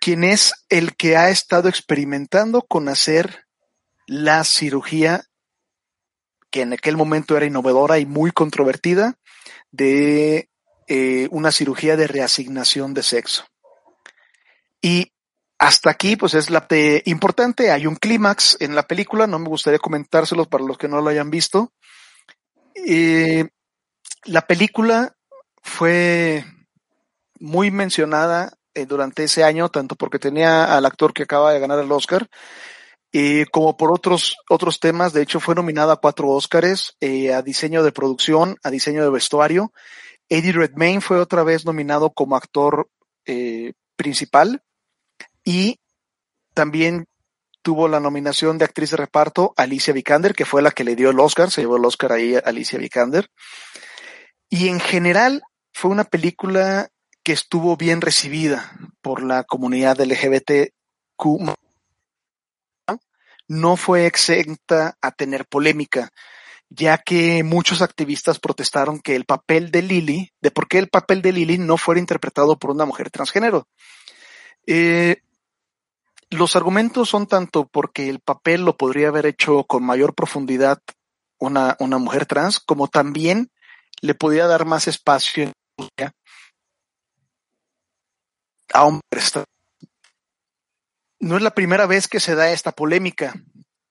[0.00, 3.44] quien es el que ha estado experimentando con hacer
[4.06, 5.24] la cirugía
[6.52, 9.16] que en aquel momento era innovadora y muy controvertida,
[9.72, 10.48] de
[10.86, 13.46] eh, una cirugía de reasignación de sexo.
[14.80, 15.12] Y
[15.58, 16.66] hasta aquí, pues es la
[17.04, 17.70] importante.
[17.70, 21.08] Hay un clímax en la película, no me gustaría comentárselos para los que no lo
[21.08, 21.72] hayan visto.
[22.74, 23.48] Eh,
[24.24, 25.14] la película
[25.62, 26.44] fue
[27.38, 31.78] muy mencionada eh, durante ese año, tanto porque tenía al actor que acaba de ganar
[31.78, 32.28] el Oscar,
[33.12, 35.12] eh, como por otros, otros temas.
[35.12, 39.10] De hecho, fue nominada a cuatro Oscars, eh, a diseño de producción, a diseño de
[39.10, 39.72] vestuario.
[40.28, 42.88] Eddie Redmayne fue otra vez nominado como actor
[43.26, 44.62] eh, principal
[45.44, 45.78] y
[46.54, 47.06] también
[47.60, 51.10] tuvo la nominación de actriz de reparto Alicia Vikander, que fue la que le dio
[51.10, 53.28] el Oscar, se llevó el Oscar ahí a Alicia Vikander.
[54.48, 55.42] Y en general
[55.72, 56.88] fue una película
[57.22, 61.56] que estuvo bien recibida por la comunidad LGBTQ.
[63.48, 66.10] No fue exenta a tener polémica,
[66.68, 71.22] ya que muchos activistas protestaron que el papel de Lily, de por qué el papel
[71.22, 73.66] de Lily no fuera interpretado por una mujer transgénero.
[74.66, 75.22] Eh,
[76.30, 80.78] los argumentos son tanto porque el papel lo podría haber hecho con mayor profundidad
[81.38, 83.50] una, una mujer trans, como también
[84.00, 85.52] le podía dar más espacio
[88.72, 89.32] a hombres.
[91.22, 93.32] No es la primera vez que se da esta polémica.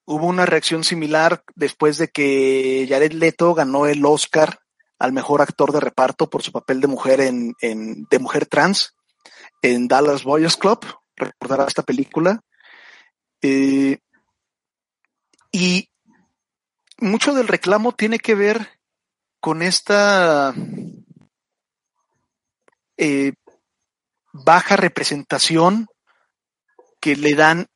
[0.03, 4.59] Hubo una reacción similar después de que Jared Leto ganó el Oscar
[4.99, 8.97] al mejor actor de reparto por su papel de mujer en, de mujer trans
[9.61, 10.85] en Dallas Boys Club.
[11.15, 12.41] Recordará esta película.
[13.41, 13.99] Eh,
[15.53, 15.89] y
[16.97, 18.77] mucho del reclamo tiene que ver
[19.39, 20.53] con esta
[22.97, 23.31] eh,
[24.33, 25.87] baja representación
[27.01, 27.67] que le dan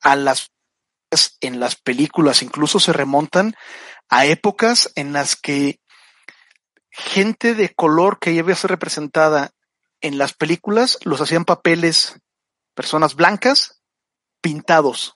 [0.00, 0.50] a las
[1.40, 3.54] en las películas, incluso se remontan
[4.10, 5.80] a épocas en las que
[6.90, 9.52] gente de color que iba a ser representada
[10.00, 12.20] en las películas los hacían papeles
[12.74, 13.80] personas blancas
[14.40, 15.14] pintados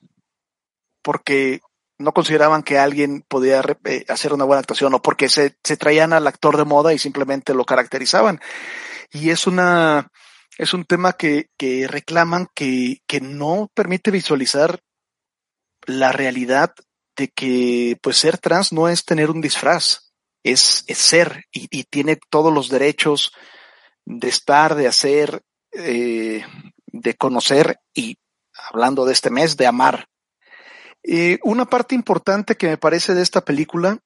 [1.03, 1.61] porque
[1.99, 6.13] no consideraban que alguien podía eh, hacer una buena actuación o porque se, se traían
[6.13, 8.41] al actor de moda y simplemente lo caracterizaban.
[9.13, 10.09] Y es una,
[10.59, 11.49] es un tema que,
[11.89, 14.81] reclaman que, no permite visualizar
[15.87, 16.75] la realidad
[17.17, 22.53] de que pues ser trans no es tener un disfraz, es, ser y, tiene todos
[22.53, 23.33] los derechos
[24.05, 25.43] de estar, de hacer,
[25.73, 26.45] eh,
[26.87, 28.19] de conocer y
[28.71, 30.09] hablando de este mes, de amar.
[31.43, 33.99] Una parte importante que me parece de esta película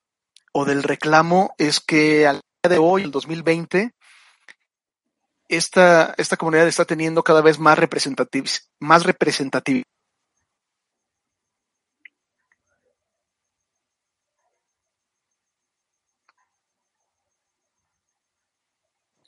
[0.52, 3.92] o del reclamo es que al día de hoy, el 2020,
[5.48, 8.44] esta, esta comunidad está teniendo cada vez más representativ
[8.80, 9.84] más representatividad.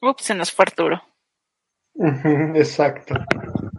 [0.01, 1.03] Ups, se nos fue Arturo.
[2.55, 3.15] Exacto.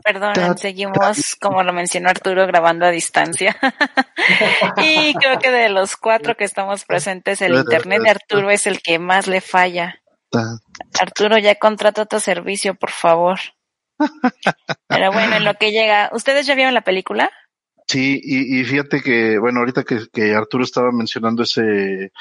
[0.03, 3.55] Perdón, seguimos, como lo mencionó Arturo, grabando a distancia.
[4.77, 8.81] y creo que de los cuatro que estamos presentes, el internet de Arturo es el
[8.81, 10.01] que más le falla.
[10.99, 13.39] Arturo, ya contrata otro servicio, por favor.
[14.87, 17.29] Pero bueno, en lo que llega, ¿ustedes ya vieron la película?
[17.87, 22.11] Sí, y, y fíjate que, bueno, ahorita que, que, Arturo estaba mencionando ese,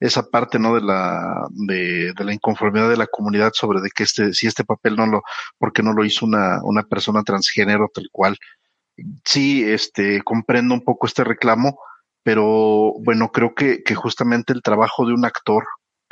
[0.00, 0.74] esa parte, ¿no?
[0.74, 4.64] De la, de, de, la inconformidad de la comunidad sobre de que este, si este
[4.64, 5.22] papel no lo,
[5.58, 8.38] porque no lo hizo una, una persona transgénero tal cual.
[9.24, 11.78] Sí, este, comprendo un poco este reclamo,
[12.22, 15.64] pero bueno, creo que, que justamente el trabajo de un actor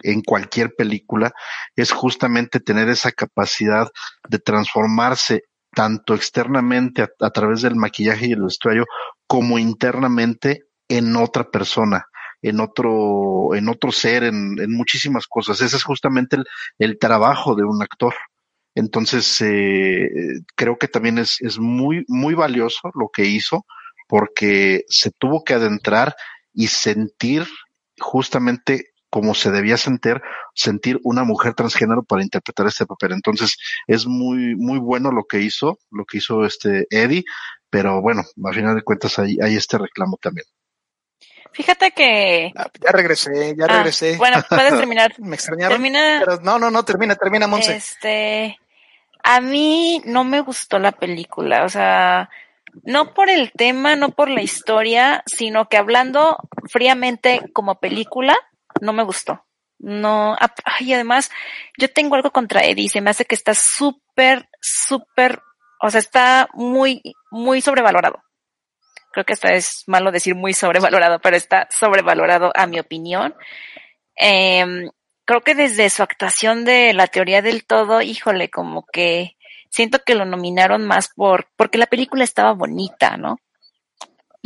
[0.03, 1.33] en cualquier película
[1.75, 3.89] es justamente tener esa capacidad
[4.29, 5.45] de transformarse
[5.75, 8.87] tanto externamente a, través del maquillaje y el vestuario
[9.27, 12.07] como internamente en otra persona,
[12.41, 15.61] en otro, en otro ser, en, en muchísimas cosas.
[15.61, 16.45] Ese es justamente el,
[16.79, 18.15] el trabajo de un actor.
[18.75, 20.09] Entonces, eh,
[20.55, 23.67] creo que también es, es muy, muy valioso lo que hizo
[24.09, 26.15] porque se tuvo que adentrar
[26.53, 27.47] y sentir
[27.99, 30.21] justamente como se debía sentir,
[30.55, 33.13] sentir una mujer transgénero para interpretar este papel.
[33.13, 37.25] Entonces, es muy, muy bueno lo que hizo, lo que hizo este Eddie,
[37.71, 40.47] pero bueno, a final de cuentas hay, hay este reclamo también.
[41.53, 42.53] Fíjate que.
[42.55, 44.17] Ah, ya regresé, ya ah, regresé.
[44.19, 45.15] Bueno, puedes terminar.
[45.19, 45.73] me extrañaron.
[45.73, 46.21] Termina.
[46.21, 47.77] Pero no, no, no, termina, termina, Monse.
[47.77, 48.59] Este.
[49.23, 52.29] A mí no me gustó la película, o sea,
[52.85, 56.39] no por el tema, no por la historia, sino que hablando
[56.71, 58.37] fríamente como película,
[58.81, 59.45] no me gustó.
[59.79, 60.37] No,
[60.81, 61.31] y además,
[61.79, 65.43] yo tengo algo contra Eddie, se me hace que está súper, súper,
[65.83, 68.23] o sea, está muy, muy sobrevalorado.
[69.13, 73.35] creo que hasta es malo decir muy sobrevalorado, pero está sobrevalorado a mi opinión.
[74.19, 74.65] Eh,
[75.27, 79.37] creo que desde su actuación de la teoría del todo, híjole, como que
[79.71, 83.39] siento que lo nominaron más por, porque la película estaba bonita, ¿no?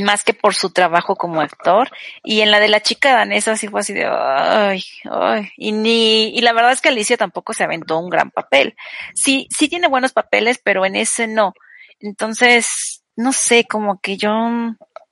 [0.03, 1.91] Más que por su trabajo como actor.
[2.23, 5.51] Y en la de la chica danesa sí fue así de, ay, ay.
[5.57, 8.77] Y ni, y la verdad es que Alicia tampoco se aventó un gran papel.
[9.15, 11.55] Sí, sí tiene buenos papeles, pero en ese no.
[12.01, 14.31] Entonces, no sé, como que yo,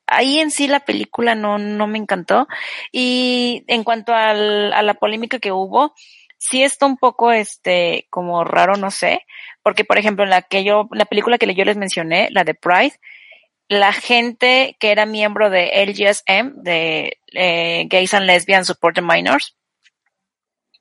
[0.06, 2.48] ahí en sí la película no, no me encantó.
[2.92, 5.94] Y en cuanto al, a la polémica que hubo,
[6.38, 9.26] sí está un poco, este, como raro, no sé,
[9.62, 12.98] porque por ejemplo, la que yo, la película que yo les mencioné, la de Pride,
[13.68, 19.56] la gente que era miembro de LGSM, de eh, Gays and Lesbian Support Minors,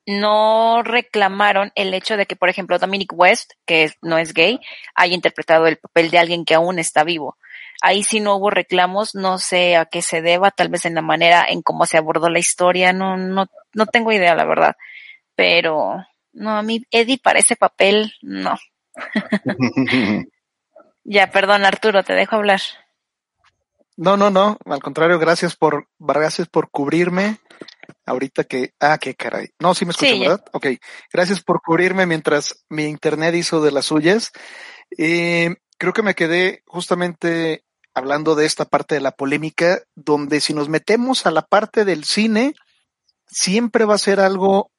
[0.06, 4.58] no reclamaron el hecho de que, por ejemplo, Dominic West, que no es gay,
[4.94, 7.36] haya interpretado el papel de alguien que aún está vivo.
[7.82, 11.02] Ahí sí no hubo reclamos, no sé a qué se deba, tal vez en la
[11.02, 14.76] manera en cómo se abordó la historia, no, no, no tengo idea, la verdad.
[15.36, 18.56] Pero, no, a mí Eddie para ese papel, no.
[21.08, 22.60] ya, perdón, Arturo, te dejo hablar.
[23.96, 27.38] No, no, no, al contrario, gracias por, gracias por cubrirme
[28.04, 29.48] ahorita que, ah, qué caray.
[29.58, 30.44] No, sí me escucho, ¿verdad?
[30.52, 30.66] Ok.
[31.12, 34.32] Gracias por cubrirme mientras mi internet hizo de las suyas.
[34.96, 40.54] Eh, creo que me quedé justamente hablando de esta parte de la polémica, donde si
[40.54, 42.54] nos metemos a la parte del cine,
[43.26, 44.70] siempre va a ser algo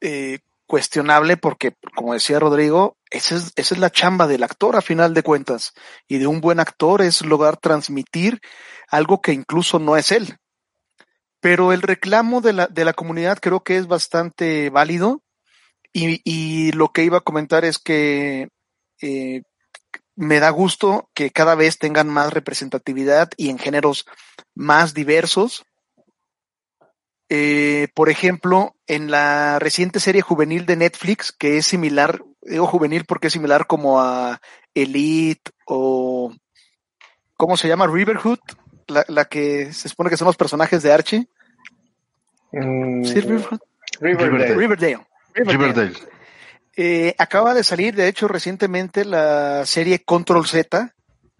[0.00, 0.40] eh,
[0.72, 5.12] cuestionable porque, como decía Rodrigo, esa es, esa es la chamba del actor a final
[5.12, 5.74] de cuentas.
[6.08, 8.40] Y de un buen actor es lograr transmitir
[8.88, 10.38] algo que incluso no es él.
[11.40, 15.22] Pero el reclamo de la, de la comunidad creo que es bastante válido.
[15.92, 18.48] Y, y lo que iba a comentar es que
[19.02, 19.42] eh,
[20.16, 24.06] me da gusto que cada vez tengan más representatividad y en géneros
[24.54, 25.66] más diversos.
[27.34, 33.06] Eh, por ejemplo, en la reciente serie juvenil de Netflix, que es similar, digo juvenil
[33.06, 34.38] porque es similar como a
[34.74, 36.30] Elite o,
[37.38, 37.86] ¿cómo se llama?
[37.86, 38.38] Riverhood,
[38.86, 41.28] la, la que se supone que son los personajes de Archie.
[42.52, 43.60] Mm, ¿Sí, Riverhood?
[43.98, 44.54] Riverdale.
[44.54, 45.06] Riverdale.
[45.34, 45.92] Riverdale.
[46.76, 50.94] Eh, acaba de salir, de hecho, recientemente la serie Control Z,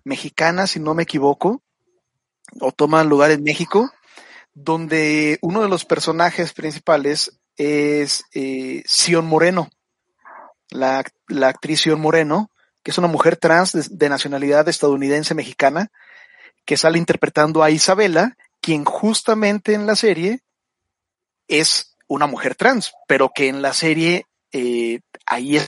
[0.04, 1.60] mexicana, si no me equivoco,
[2.60, 3.92] o toma lugar en México,
[4.54, 9.70] donde uno de los personajes principales es eh, Sion Moreno,
[10.70, 12.50] la, la actriz Sion Moreno,
[12.82, 15.90] que es una mujer trans de, nacionalidad estadounidense mexicana,
[16.64, 20.40] que sale interpretando a Isabela, quien justamente en la serie
[21.48, 25.66] es una mujer trans, pero que en la serie eh, ahí es.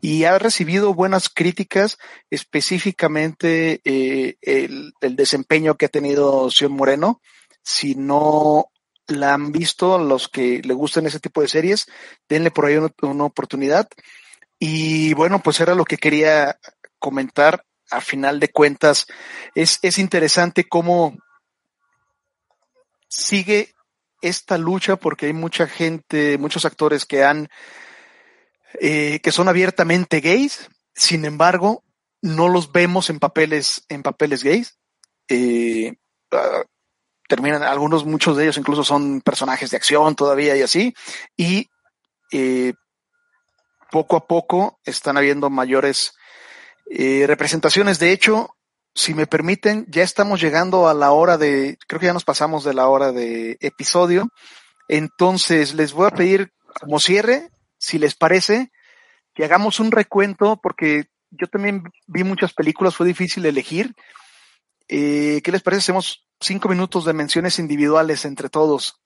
[0.00, 1.98] Y ha recibido buenas críticas,
[2.30, 7.20] específicamente eh, el, el, desempeño que ha tenido Sion Moreno.
[7.62, 8.70] Si no
[9.08, 11.86] la han visto, los que le gusten ese tipo de series,
[12.28, 13.88] denle por ahí una, una oportunidad.
[14.58, 16.58] Y bueno, pues era lo que quería
[16.98, 17.64] comentar.
[17.90, 19.06] A final de cuentas,
[19.54, 21.16] es, es interesante cómo
[23.08, 23.72] sigue
[24.20, 27.48] esta lucha porque hay mucha gente, muchos actores que han,
[28.80, 31.84] eh, que son abiertamente gays, sin embargo,
[32.22, 34.78] no los vemos en papeles, en papeles gays.
[35.28, 35.94] Eh,
[36.32, 36.64] uh,
[37.28, 40.94] terminan, algunos, muchos de ellos incluso son personajes de acción todavía y así,
[41.36, 41.68] y
[42.32, 42.72] eh,
[43.90, 46.14] poco a poco están habiendo mayores
[46.90, 47.98] eh, representaciones.
[47.98, 48.56] De hecho,
[48.94, 52.64] si me permiten, ya estamos llegando a la hora de, creo que ya nos pasamos
[52.64, 54.28] de la hora de episodio.
[54.88, 58.70] Entonces, les voy a pedir como cierre, si les parece,
[59.34, 63.94] que hagamos un recuento, porque yo también vi muchas películas, fue difícil elegir.
[64.88, 65.80] Eh, ¿Qué les parece?
[65.80, 69.00] Hacemos cinco minutos de menciones individuales entre todos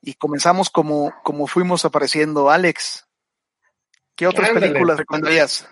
[0.00, 2.50] y comenzamos como, como fuimos apareciendo.
[2.50, 3.06] Alex,
[4.14, 4.68] ¿qué otras Ándale.
[4.68, 5.68] películas recomendarías?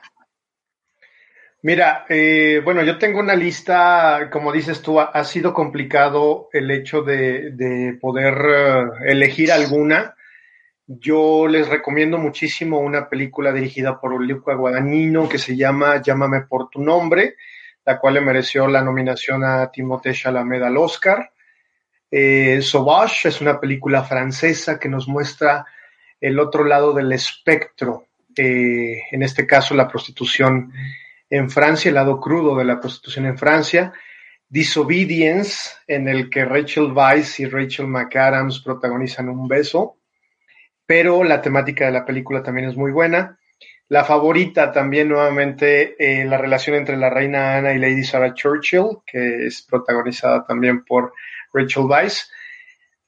[1.63, 6.71] Mira, eh, bueno, yo tengo una lista, como dices tú, ha, ha sido complicado el
[6.71, 10.16] hecho de, de poder uh, elegir alguna.
[10.89, 16.71] Yo les recomiendo muchísimo una película dirigida por Luca Guadagnino que se llama Llámame por
[16.71, 17.35] tu nombre,
[17.85, 21.33] la cual le mereció la nominación a Timothée Chalamet al Oscar.
[22.09, 25.67] Eh, Sauvage es una película francesa que nos muestra
[26.21, 28.07] el otro lado del espectro,
[28.37, 30.73] eh, en este caso la prostitución
[31.29, 33.93] en Francia, el lado crudo de la prostitución en Francia.
[34.49, 39.96] Disobedience, en el que Rachel Weisz y Rachel McAdams protagonizan un beso,
[40.87, 43.39] pero la temática de la película también es muy buena.
[43.89, 48.99] La favorita también nuevamente eh, la relación entre la reina Ana y Lady Sarah Churchill,
[49.07, 51.13] que es protagonizada también por
[51.53, 52.31] Rachel Weisz.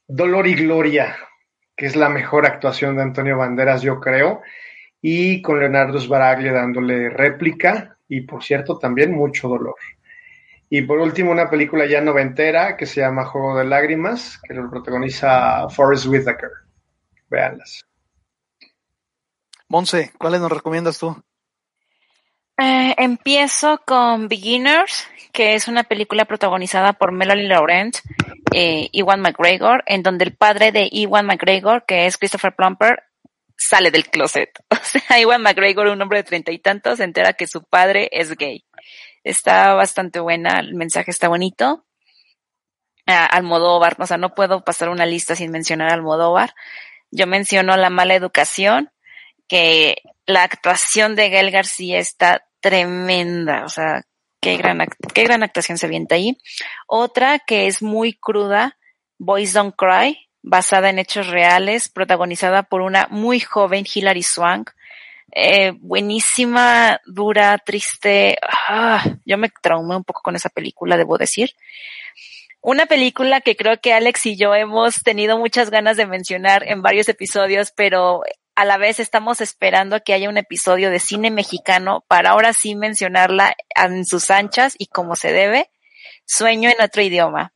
[0.06, 1.16] Dolor y Gloria,
[1.76, 4.40] que es la mejor actuación de Antonio Banderas, yo creo,
[5.02, 9.76] y con Leonardo Sbaraglia dándole réplica y, por cierto, también mucho dolor.
[10.70, 14.70] Y por último, una película ya noventera que se llama Juego de Lágrimas, que lo
[14.70, 16.50] protagoniza Forrest Whitaker.
[17.28, 17.84] Veanlas.
[19.68, 21.22] Monse, ¿cuáles nos recomiendas tú?
[22.60, 27.98] Eh, empiezo con Beginners, que es una película protagonizada por Melanie Laurent
[28.52, 33.04] eh, Iwan McGregor, en donde el padre de Iwan McGregor, que es Christopher Plumper,
[33.56, 34.50] sale del closet.
[34.70, 38.08] O sea, Iwan McGregor, un hombre de treinta y tantos, se entera que su padre
[38.10, 38.64] es gay.
[39.22, 41.84] Está bastante buena, el mensaje está bonito.
[43.06, 46.54] Almodóvar, o sea, no puedo pasar una lista sin mencionar a Almodóvar.
[47.10, 48.90] Yo menciono la mala educación,
[49.48, 54.02] que la actuación de Gael García está tremenda, o sea,
[54.40, 56.36] qué gran, qué gran actuación se avienta ahí.
[56.86, 58.76] Otra que es muy cruda,
[59.18, 64.70] Boys Don't Cry, basada en hechos reales, protagonizada por una muy joven Hilary Swank.
[65.32, 68.38] Eh, buenísima, dura, triste.
[68.68, 71.50] Ah, yo me traumé un poco con esa película, debo decir.
[72.60, 76.82] Una película que creo que Alex y yo hemos tenido muchas ganas de mencionar en
[76.82, 78.22] varios episodios, pero
[78.56, 82.74] a la vez estamos esperando que haya un episodio de cine mexicano para ahora sí
[82.74, 85.70] mencionarla en sus anchas y como se debe.
[86.26, 87.52] Sueño en otro idioma.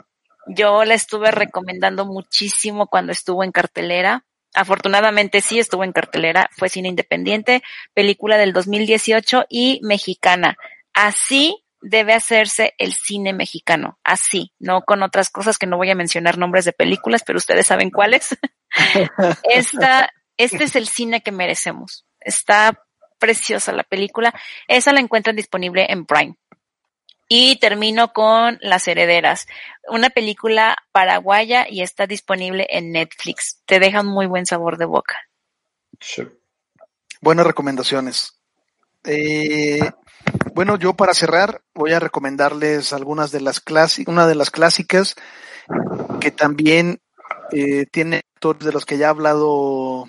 [0.47, 4.25] Yo la estuve recomendando muchísimo cuando estuvo en cartelera.
[4.55, 7.65] Afortunadamente sí estuvo en cartelera, fue cine independiente,
[7.95, 10.57] película del 2018 y mexicana.
[10.95, 15.95] Así debe hacerse el cine mexicano, así, no con otras cosas que no voy a
[15.95, 18.37] mencionar nombres de películas, pero ustedes saben cuáles.
[19.43, 22.05] Esta este es el cine que merecemos.
[22.21, 22.83] Está
[23.19, 24.35] preciosa la película.
[24.67, 26.37] Esa la encuentran disponible en Prime.
[27.29, 29.47] Y termino con Las Herederas,
[29.89, 33.61] una película paraguaya y está disponible en Netflix.
[33.65, 35.17] Te deja muy buen sabor de boca.
[37.21, 38.39] Buenas recomendaciones.
[39.05, 39.81] Eh,
[40.55, 45.17] bueno, yo para cerrar voy a recomendarles algunas de las clásicas, una de las clásicas
[46.21, 47.01] que también
[47.53, 50.07] eh, tiene actores de los que ya ha hablado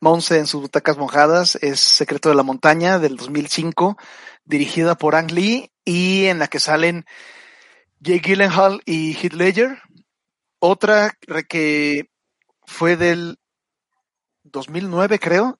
[0.00, 3.96] Monse en sus butacas mojadas, es Secreto de la Montaña del 2005,
[4.44, 7.04] dirigida por Ang Lee y en la que salen
[7.98, 9.82] Jake Gyllenhaal y Heath Ledger.
[10.60, 11.12] Otra
[11.48, 12.10] que
[12.66, 13.38] fue del
[14.44, 15.58] 2009, creo,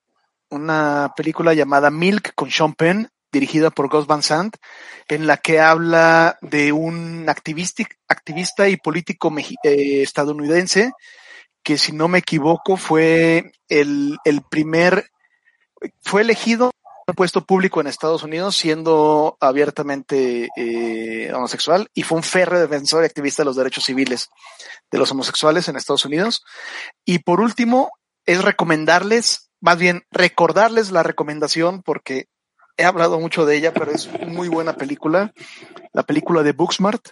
[0.51, 4.57] una película llamada Milk con Sean Penn, dirigida por Gus Van Sant,
[5.09, 9.33] en la que habla de un activista, y político
[9.63, 10.93] eh, estadounidense
[11.63, 15.11] que si no me equivoco fue el, el primer,
[16.03, 16.71] fue elegido
[17.07, 23.03] un puesto público en Estados Unidos siendo abiertamente eh, homosexual y fue un férreo defensor
[23.03, 24.29] y activista de los derechos civiles
[24.91, 26.43] de los homosexuales en Estados Unidos.
[27.05, 27.91] Y por último,
[28.27, 32.27] es recomendarles, más bien recordarles la recomendación porque
[32.79, 35.33] he hablado mucho de ella, pero es muy buena película,
[35.93, 37.09] la película de Booksmart,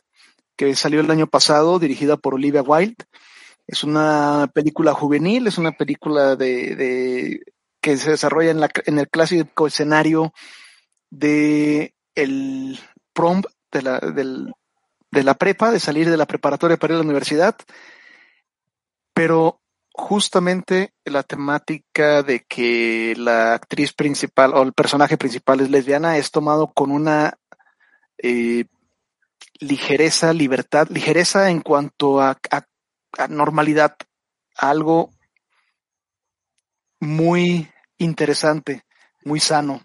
[0.56, 3.04] que salió el año pasado, dirigida por Olivia Wilde.
[3.66, 7.40] Es una película juvenil, es una película de,
[7.80, 10.32] que se desarrolla en, la, el clásico escenario
[11.10, 12.78] de el
[13.12, 14.54] prom de la, del,
[15.10, 17.56] de la prepa, de salir de la preparatoria para ir a la universidad,
[19.12, 19.60] pero
[19.96, 26.30] justamente la temática de que la actriz principal o el personaje principal es lesbiana es
[26.30, 27.38] tomado con una
[28.18, 28.66] eh,
[29.58, 33.96] ligereza, libertad, ligereza en cuanto a, a, normalidad,
[34.54, 35.10] algo
[37.00, 38.84] muy interesante,
[39.24, 39.80] muy sano.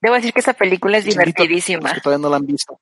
[0.00, 1.92] Debo decir que esa película es divertidísima.
[1.92, 2.80] Que todavía no la han visto.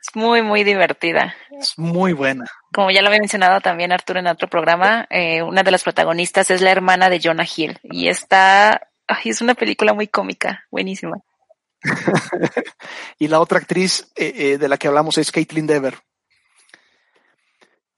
[0.00, 1.34] Es muy, muy divertida.
[1.60, 2.46] Es muy buena.
[2.72, 6.50] Como ya lo había mencionado también Arturo en otro programa, eh, una de las protagonistas
[6.50, 8.88] es la hermana de Jonah Hill y está,
[9.24, 11.18] es una película muy cómica, buenísima.
[13.18, 15.98] y la otra actriz eh, eh, de la que hablamos es Caitlin Dever.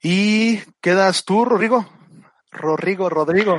[0.02, 1.88] ¿Y quedas tú, Rodrigo?
[2.50, 3.58] Rodrigo, Rodrigo.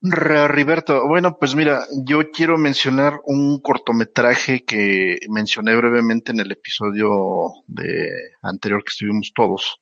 [0.00, 7.50] Riberto, bueno, pues mira, yo quiero mencionar un cortometraje que mencioné brevemente en el episodio
[7.66, 8.08] de
[8.42, 9.80] anterior que estuvimos todos,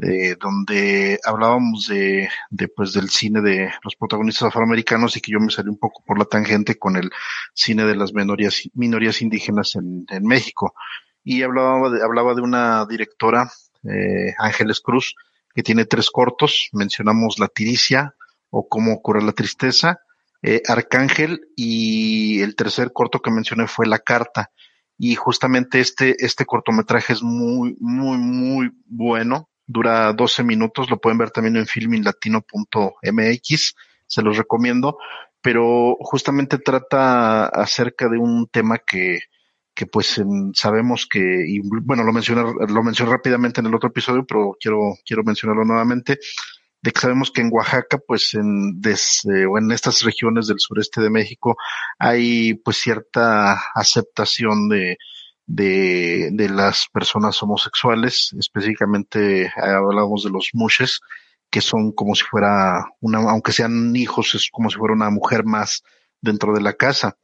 [0.00, 5.38] eh, donde hablábamos de, de, pues del cine de los protagonistas afroamericanos y que yo
[5.38, 7.10] me salí un poco por la tangente con el
[7.52, 10.74] cine de las minorías, indígenas en, en México.
[11.24, 13.52] Y hablaba de, hablaba de una directora,
[13.84, 15.14] eh, Ángeles Cruz,
[15.54, 18.14] que tiene tres cortos, mencionamos La Tiricia,
[18.54, 20.02] o Cómo curar la tristeza,
[20.42, 24.50] eh, Arcángel y el tercer corto que mencioné fue La Carta.
[24.98, 29.48] Y justamente este, este cortometraje es muy, muy, muy bueno.
[29.66, 33.74] Dura 12 minutos, lo pueden ver también en filminlatino.mx,
[34.06, 34.98] se los recomiendo,
[35.40, 39.20] pero justamente trata acerca de un tema que,
[39.74, 40.20] que pues
[40.52, 44.98] sabemos que, y bueno, lo mencioné, lo mencioné rápidamente en el otro episodio, pero quiero,
[45.06, 46.18] quiero mencionarlo nuevamente,
[46.82, 51.00] de que sabemos que en Oaxaca, pues en, desde, o en estas regiones del sureste
[51.00, 51.56] de México,
[51.98, 54.98] hay pues cierta aceptación de,
[55.46, 61.00] de, de las personas homosexuales, específicamente hablamos de los mushes,
[61.50, 65.44] que son como si fuera una, aunque sean hijos, es como si fuera una mujer
[65.44, 65.84] más
[66.20, 67.16] dentro de la casa.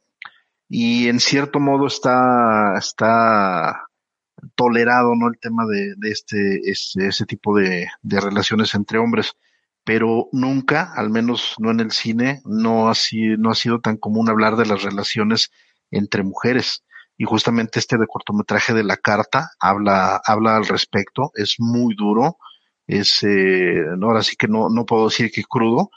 [0.69, 3.87] Y en cierto modo está, está
[4.55, 5.27] tolerado, ¿no?
[5.27, 9.35] El tema de, de este, este, ese tipo de, de relaciones entre hombres
[9.89, 13.97] pero nunca, al menos no en el cine, no ha, sido, no ha sido tan
[13.97, 15.49] común hablar de las relaciones
[15.89, 16.83] entre mujeres.
[17.17, 22.37] Y justamente este de cortometraje de la carta habla, habla al respecto, es muy duro,
[22.85, 25.89] es, eh, ahora sí que no, no puedo decir que crudo,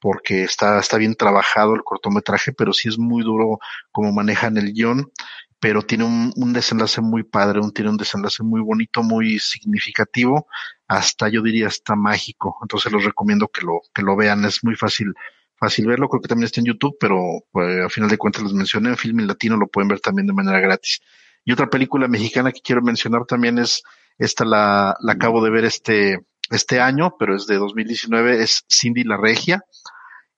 [0.00, 3.60] porque está, está bien trabajado el cortometraje, pero sí es muy duro
[3.92, 5.12] como manejan el guion,
[5.58, 10.46] pero tiene un, un desenlace muy padre, un, tiene un desenlace muy bonito, muy significativo,
[10.86, 12.58] hasta yo diría hasta mágico.
[12.62, 14.44] Entonces los recomiendo que lo, que lo vean.
[14.44, 15.14] Es muy fácil,
[15.56, 16.08] fácil verlo.
[16.08, 18.96] Creo que también está en YouTube, pero pues, a final de cuentas les mencioné en
[18.96, 21.00] Film Latino, lo pueden ver también de manera gratis.
[21.44, 23.82] Y otra película mexicana que quiero mencionar también es,
[24.18, 29.04] esta la, la acabo de ver este, este año, pero es de 2019, es Cindy
[29.04, 29.64] la Regia.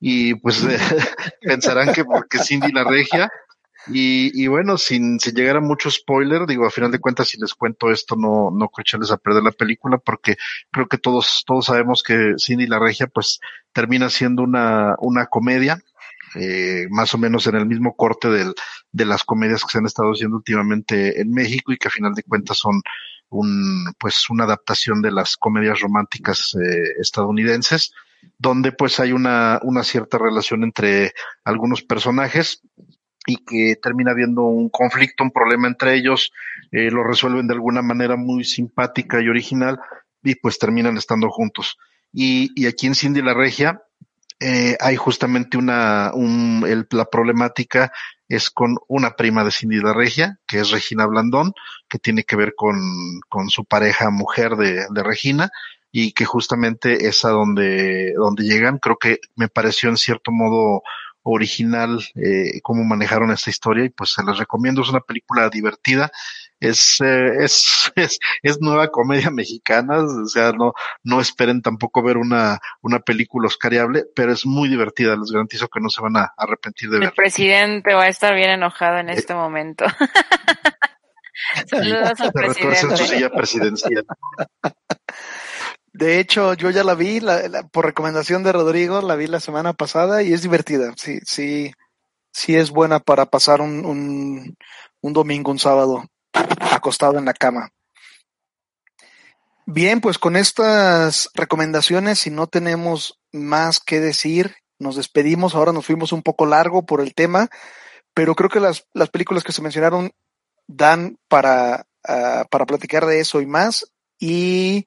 [0.00, 0.64] Y pues
[1.40, 3.30] pensarán que porque Cindy la Regia,
[3.90, 7.39] y, y bueno, sin, sin llegar a mucho spoiler, digo, a final de cuentas, si
[7.40, 10.36] les cuento esto, no, no echarles a perder la película, porque
[10.70, 13.40] creo que todos, todos sabemos que Cindy la Regia, pues,
[13.73, 15.78] termina siendo una, una comedia,
[16.35, 18.55] eh, más o menos en el mismo corte del,
[18.93, 22.12] de las comedias que se han estado haciendo últimamente en México y que a final
[22.15, 22.82] de cuentas son
[23.31, 27.93] un, pues, una adaptación de las comedias románticas eh, estadounidenses,
[28.36, 31.12] donde pues hay una, una cierta relación entre
[31.44, 32.62] algunos personajes
[33.28, 36.32] y que termina habiendo un conflicto, un problema entre ellos,
[36.72, 39.78] eh, lo resuelven de alguna manera muy simpática y original
[40.22, 41.76] y pues terminan estando juntos.
[42.10, 43.82] Y, y aquí en Cindy la Regia
[44.40, 47.92] eh, hay justamente una, un, el, la problemática
[48.28, 51.52] es con una prima de Cindy la Regia, que es Regina Blandón,
[51.86, 52.78] que tiene que ver con,
[53.28, 55.50] con su pareja mujer de, de Regina,
[55.92, 58.78] y que justamente es a donde, donde llegan.
[58.78, 60.82] Creo que me pareció en cierto modo
[61.30, 66.10] original eh, cómo manejaron esta historia y pues se les recomiendo, es una película divertida,
[66.60, 70.72] es, eh, es, es, es, nueva comedia mexicana, o sea, no,
[71.02, 75.80] no esperen tampoco ver una, una película oscariable, pero es muy divertida, les garantizo que
[75.80, 77.09] no se van a arrepentir de ver.
[77.09, 79.84] El presidente va a estar bien enojado en este momento.
[81.66, 82.96] Saludos al presidente.
[82.96, 84.05] su silla presidencial.
[85.98, 87.20] De hecho, yo ya la vi,
[87.72, 90.94] por recomendación de Rodrigo, la vi la semana pasada y es divertida.
[90.96, 91.72] Sí, sí,
[92.32, 94.54] sí es buena para pasar un,
[95.00, 96.04] un, domingo, un sábado,
[96.70, 97.70] acostado en la cama.
[99.66, 105.56] Bien, pues con estas recomendaciones, si no tenemos más que decir, nos despedimos.
[105.56, 107.48] Ahora nos fuimos un poco largo por el tema,
[108.14, 110.12] pero creo que las, las películas que se mencionaron
[110.68, 113.90] dan para, uh, para platicar de eso y más.
[114.20, 114.86] Y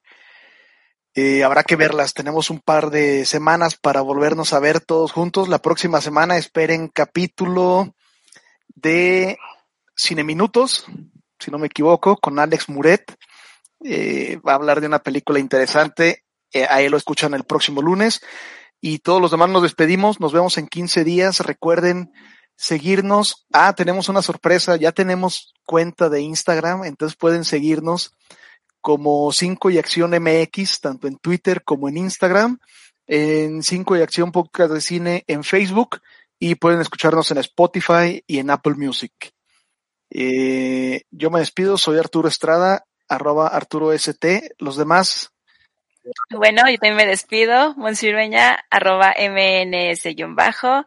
[1.14, 2.14] eh, habrá que verlas.
[2.14, 5.48] Tenemos un par de semanas para volvernos a ver todos juntos.
[5.48, 7.94] La próxima semana esperen capítulo
[8.74, 9.38] de
[9.94, 10.86] Cine Minutos,
[11.38, 13.14] si no me equivoco, con Alex Muret.
[13.84, 16.24] Eh, va a hablar de una película interesante.
[16.52, 18.22] Eh, ahí lo escuchan el próximo lunes.
[18.80, 20.18] Y todos los demás nos despedimos.
[20.18, 21.40] Nos vemos en 15 días.
[21.40, 22.10] Recuerden
[22.56, 23.46] seguirnos.
[23.52, 24.76] Ah, tenemos una sorpresa.
[24.76, 28.16] Ya tenemos cuenta de Instagram, entonces pueden seguirnos
[28.82, 32.58] como 5 y Acción MX, tanto en Twitter como en Instagram,
[33.06, 36.00] en 5 y Acción Podcast de Cine en Facebook
[36.38, 39.32] y pueden escucharnos en Spotify y en Apple Music.
[40.10, 44.54] Eh, yo me despido, soy Arturo Estrada, arroba Arturo ST.
[44.58, 45.30] Los demás.
[46.30, 50.84] Bueno, yo también me despido, Monsirueña, arroba MNS-bajo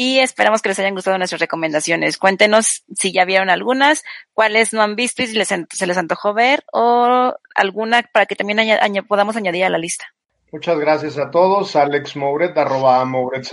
[0.00, 2.18] y esperamos que les hayan gustado nuestras recomendaciones.
[2.18, 6.34] Cuéntenos si ya vieron algunas, cuáles no han visto y si les, se les antojó
[6.34, 8.60] ver o alguna para que también
[9.08, 10.04] podamos añadir a la lista.
[10.52, 11.74] Muchas gracias a todos.
[11.74, 13.48] Alex Mouret, arroba Mouret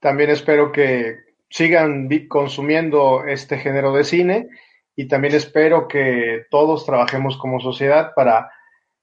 [0.00, 1.16] También espero que
[1.50, 4.46] sigan consumiendo este género de cine
[4.94, 8.48] y también espero que todos trabajemos como sociedad para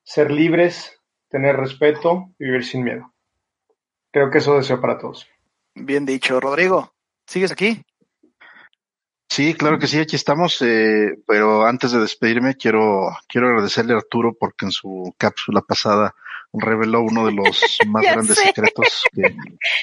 [0.03, 3.11] ser libres, tener respeto y vivir sin miedo.
[4.13, 5.27] Creo que eso deseo para todos.
[5.75, 6.39] Bien dicho.
[6.39, 6.93] Rodrigo,
[7.25, 7.83] ¿sigues aquí?
[9.29, 13.97] Sí, claro que sí, aquí estamos, eh, pero antes de despedirme quiero, quiero agradecerle a
[13.97, 16.13] Arturo porque en su cápsula pasada
[16.51, 19.33] reveló uno de los más grandes secretos que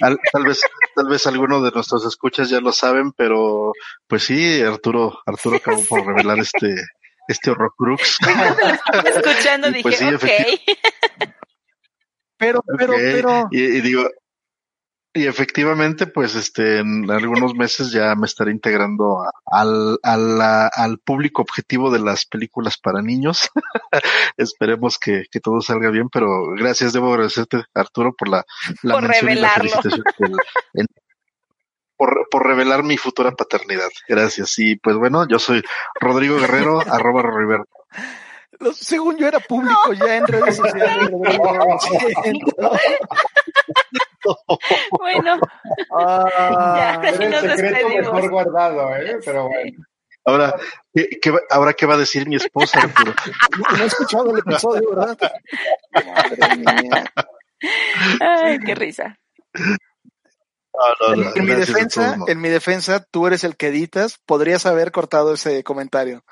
[0.01, 0.61] tal vez,
[0.95, 3.73] tal vez algunos de nuestros escuchas ya lo saben, pero
[4.07, 6.75] pues sí, Arturo, Arturo acabó por revelar este,
[7.27, 8.19] este horrocrux.
[9.07, 10.25] Escuchando dije, pues ok.
[12.37, 13.49] Pero, pero, pero.
[13.51, 14.09] y digo,
[15.19, 21.43] y efectivamente, pues este, en algunos meses ya me estaré integrando al, al, al público
[21.43, 23.51] objetivo de las películas para niños.
[24.37, 28.45] Esperemos que, que, todo salga bien, pero gracias, debo agradecerte, Arturo, por la,
[28.83, 29.65] la por mención revelarlo.
[29.65, 30.37] y la felicitación.
[31.97, 33.89] por, por revelar mi futura paternidad.
[34.09, 34.59] Gracias.
[34.59, 35.63] Y pues bueno, yo soy
[36.01, 37.71] Rodrigo Guerrero, arroba Riverto.
[38.75, 41.11] Según yo era público ya en redes sociales.
[44.91, 45.39] bueno,
[45.93, 49.19] ah, ya, el secreto mejor guardado, ¿eh?
[49.25, 49.85] Pero bueno.
[50.25, 50.55] Ahora,
[50.93, 52.81] ¿qué, qué, ahora qué va a decir mi esposa?
[52.81, 55.17] No, no he escuchado el episodio, ¿verdad?
[55.93, 57.13] Madre mía.
[58.21, 59.19] Ay, qué risa.
[59.55, 64.67] No, no, no, en, mi defensa, en mi defensa, tú eres el que editas, podrías
[64.67, 66.23] haber cortado ese comentario.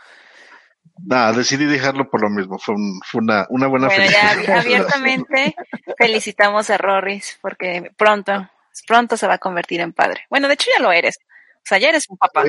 [1.05, 2.59] Nada, decidí dejarlo por lo mismo.
[2.59, 5.55] Fue, un, fue una, una buena Bueno, ya abiertamente
[5.99, 8.49] felicitamos a Rorris porque pronto,
[8.87, 10.27] pronto se va a convertir en padre.
[10.31, 11.19] Bueno, de hecho ya lo eres.
[11.57, 12.45] O sea, ya eres un papá.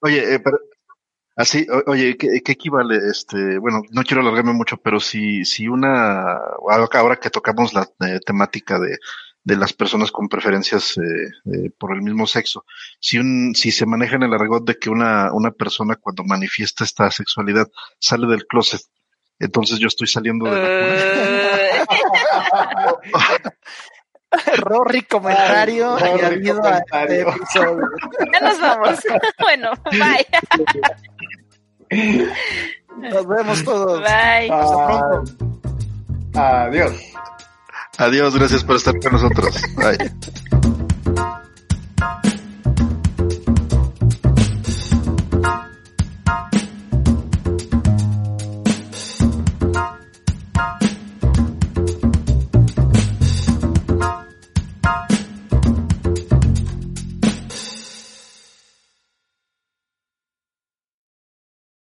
[0.00, 0.58] Oye, eh, pero,
[1.36, 2.98] así, oye, ¿qué, ¿qué, equivale?
[3.10, 6.36] Este, bueno, no quiero alargarme mucho, pero si, si una,
[6.92, 8.98] ahora que tocamos la eh, temática de,
[9.44, 11.02] de las personas con preferencias eh,
[11.46, 12.64] eh, por el mismo sexo.
[13.00, 16.84] Si un, si se maneja en el argot de que una, una persona cuando manifiesta
[16.84, 17.66] esta sexualidad
[17.98, 18.82] sale del closet,
[19.38, 21.82] entonces yo estoy saliendo de la
[24.58, 27.28] Rory comentario Rory añadido comentario.
[27.28, 27.88] a este episodio.
[28.32, 29.00] Ya nos vamos.
[29.40, 30.26] bueno, bye.
[33.10, 34.00] Nos vemos todos.
[34.00, 34.50] Bye.
[34.50, 35.32] Hasta pronto.
[36.34, 36.92] Adiós.
[38.02, 39.62] Adiós, gracias por estar con nosotros.
[39.76, 40.50] Bye.